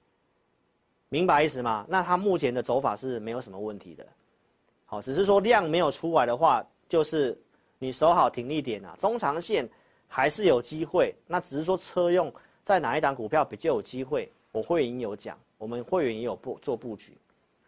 [1.09, 1.87] 明白意思吗？
[1.89, 4.07] 那它目前的走法是没有什么问题的，
[4.85, 7.39] 好，只是说量没有出来的话，就是
[7.79, 9.69] 你守好停利点啊，中长线
[10.09, 12.33] 还是有机会，那只是说车用
[12.63, 15.39] 在哪一档股票比较有机会，我会员有讲。
[15.57, 17.17] 我们会员也有布做布局，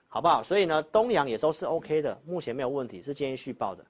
[0.07, 0.43] 好不好？
[0.43, 3.83] 所以呢，东阳也都是 OK 的，目前没有问题，是建议续报的，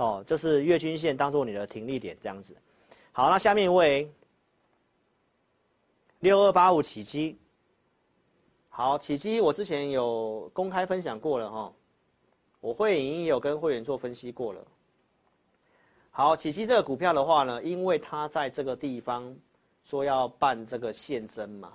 [0.00, 2.56] 哦，就是月均线当做你的停利点这样子。
[3.12, 4.10] 好，那下面一位
[6.20, 7.36] 六二八五启碁，
[8.70, 11.72] 好，启碁我之前有公开分享过了哈，
[12.60, 14.66] 我会已经有跟会员做分析过了。
[16.10, 19.36] 好，启碁这个股票的话呢，因为它在这个地方
[19.84, 21.72] 说要办这个现增嘛。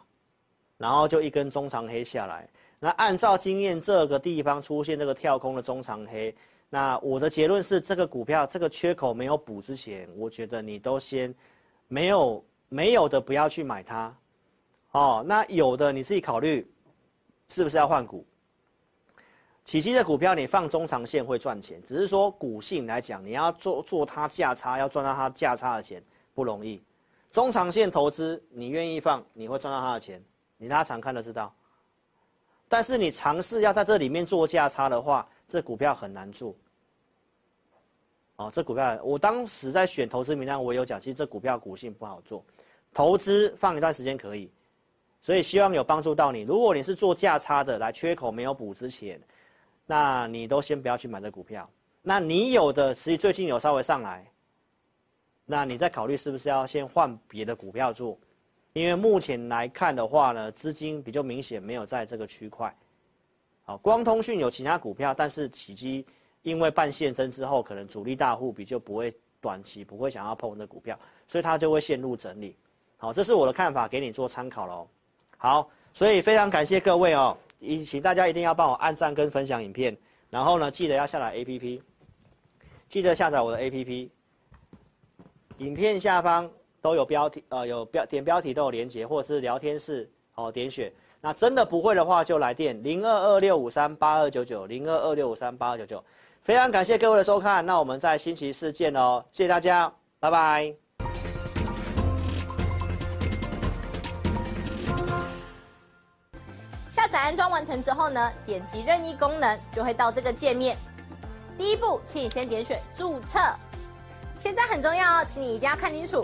[0.78, 2.50] 然后就一根中长黑下来，
[2.80, 6.36] 那按照经验，这个地方出现这个跳空的中长黑，
[6.70, 11.34] 那我的结论是，这个股票这个缺口没有补之前，我觉得你都先
[11.88, 14.16] 没有没有的不要去买它，
[14.91, 16.70] 哦，那有的你自己考虑，
[17.47, 18.26] 是不是要换股？
[19.63, 26.03] 启碁的股票你放中长线会赚钱，只是说股性来讲，你要做做它价差，要赚到它价差的钱
[26.34, 26.84] 不容易。
[27.32, 30.24] 中长线投资你愿意放，你会赚到它的钱。
[30.57, 31.53] 你拉长看都知道，
[32.70, 36.56] 但是你尝试要在这里面做价差的话，这股票很难做。
[38.38, 42.43] 哦，这股票我当时在选投资名单，我有讲，其实这股票股性不好做，
[42.93, 44.52] 投资放一段时间可以，
[45.22, 46.41] 所以希望有帮助到你。
[46.41, 49.22] 如果你是做价差的，来缺口没有补之前，
[49.86, 51.70] 那你都先不要去买这股票。
[52.02, 54.30] 那你有的实最近有稍微上来，
[55.46, 58.18] 那你再考虑是不是要先换别的股票做。
[58.74, 62.76] 因为目前来看的话呢，资金比较明显没有在这个区块。
[63.66, 66.05] 好，光通讯有其他股票，但是启碁
[66.43, 70.97] 因为办现增之后，可能主力大户比就不会短期不会想要碰这股票，
[71.28, 72.55] 所以它就会陷入整理。
[72.97, 74.88] 好，这是我的看法，给你做参考喽。
[75.38, 79.97] 好，所以非常感谢各位哦，一请大家一定要帮我按赞跟分享影片，
[80.30, 81.82] 然后呢，记得要下载 APP，
[82.88, 84.09] 记得下载我的 APP，
[85.57, 86.49] 影片下方。
[86.82, 90.93] 都有标题，呃，有标点标题都有连结，或者是聊天室，好点选。
[91.26, 96.04] 那真的不会的话，就来电零二二六五三八二九九零二二六五三八二九九。
[96.44, 100.72] 非常感谢各位的收看，那我们在星期四见哦，谢谢大家，拜拜。
[106.92, 110.78] 下载安装完成之后呢，点击任意功能就会到这个界面。
[111.58, 113.40] 第一步，请你先点选注册。
[114.40, 116.24] 现在很重要哦，请你一定要看清楚。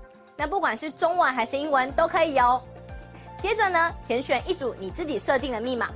[0.41, 2.59] 那不管是中文还是英文都可以哦。
[3.39, 5.87] 接着呢，填选一组你自己设定的密码，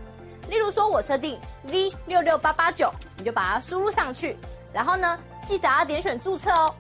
[0.50, 1.42] 例如说我设定
[1.72, 4.38] V 六六八八九，你就把它输入上去。
[4.72, 6.76] 然后呢，记得要点选注册哦。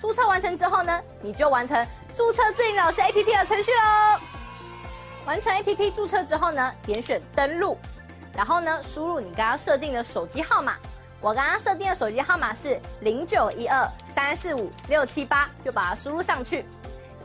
[0.00, 1.84] 注册完成之后呢，你就完成
[2.14, 4.20] 注册自营老师 APP 的程序喽。
[5.24, 7.76] 完成 APP 注册之后呢，点选登录，
[8.32, 10.76] 然后呢，输入你刚刚设定的手机号码。
[11.18, 16.64] 我刚刚设定的手机号码是零九一二三四五六七八，就把它输入上去。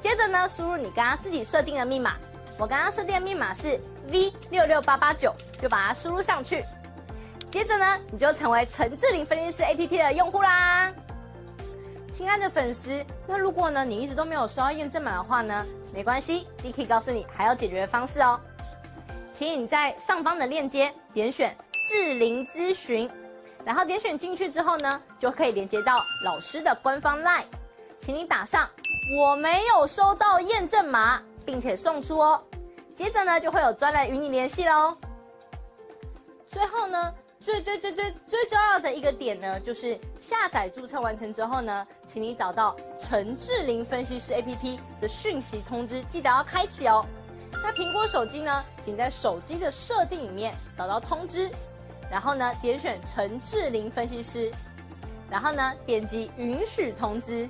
[0.01, 2.15] 接着呢，输入你刚刚自己设定的密码。
[2.57, 3.79] 我刚刚设定的密码是
[4.09, 6.65] V 六六八八九，就把它输入上去。
[7.51, 10.91] 接着呢，你就成为陈智霖分析师 APP 的用户啦。
[12.11, 18.39] 亲爱的粉丝，那如果呢你一直都没有收到验证码的话呢，没关系，Vicky 告诉你还有解决的方式哦。
[19.33, 21.55] 请你在上方的链接点选
[21.87, 23.09] 智霖咨询，
[23.63, 27.43] 然后点选进去之后呢，就可以连接到老师的官方 LINE，
[28.01, 28.67] 请你打上。
[29.17, 32.41] 我没有收到验证码，并且送出哦。
[32.95, 34.95] 接着呢，就会有专人与你联系喽。
[36.47, 47.05] 最后呢，最最最最最重要的一个点呢，就是下载注册完成之后呢，请你找到陈智霖分析师 APP 的讯息通知，记得要开启哦。
[47.51, 51.51] 那苹果手机呢，请在手机的设定里面找到通知，
[52.09, 54.51] 然后呢，点选陈智霖分析师，
[55.29, 57.49] 然后呢，点击允许通知。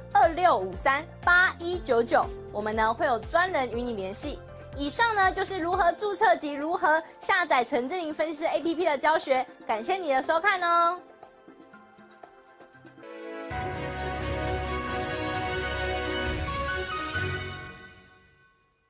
[0.13, 4.39] 二六五三八一九九，我们呢会有专人与你联系。
[4.77, 10.99] 以上呢就是如何注册及如何下载陈志玲分析 APP 的教学，感谢你的收看哦。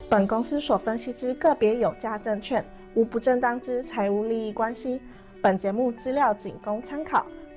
[0.09, 2.65] 本公司所分析之个别有价证券，
[2.95, 5.01] 无不正当之财务利益关系。
[5.41, 7.26] 本节目资料仅供参考，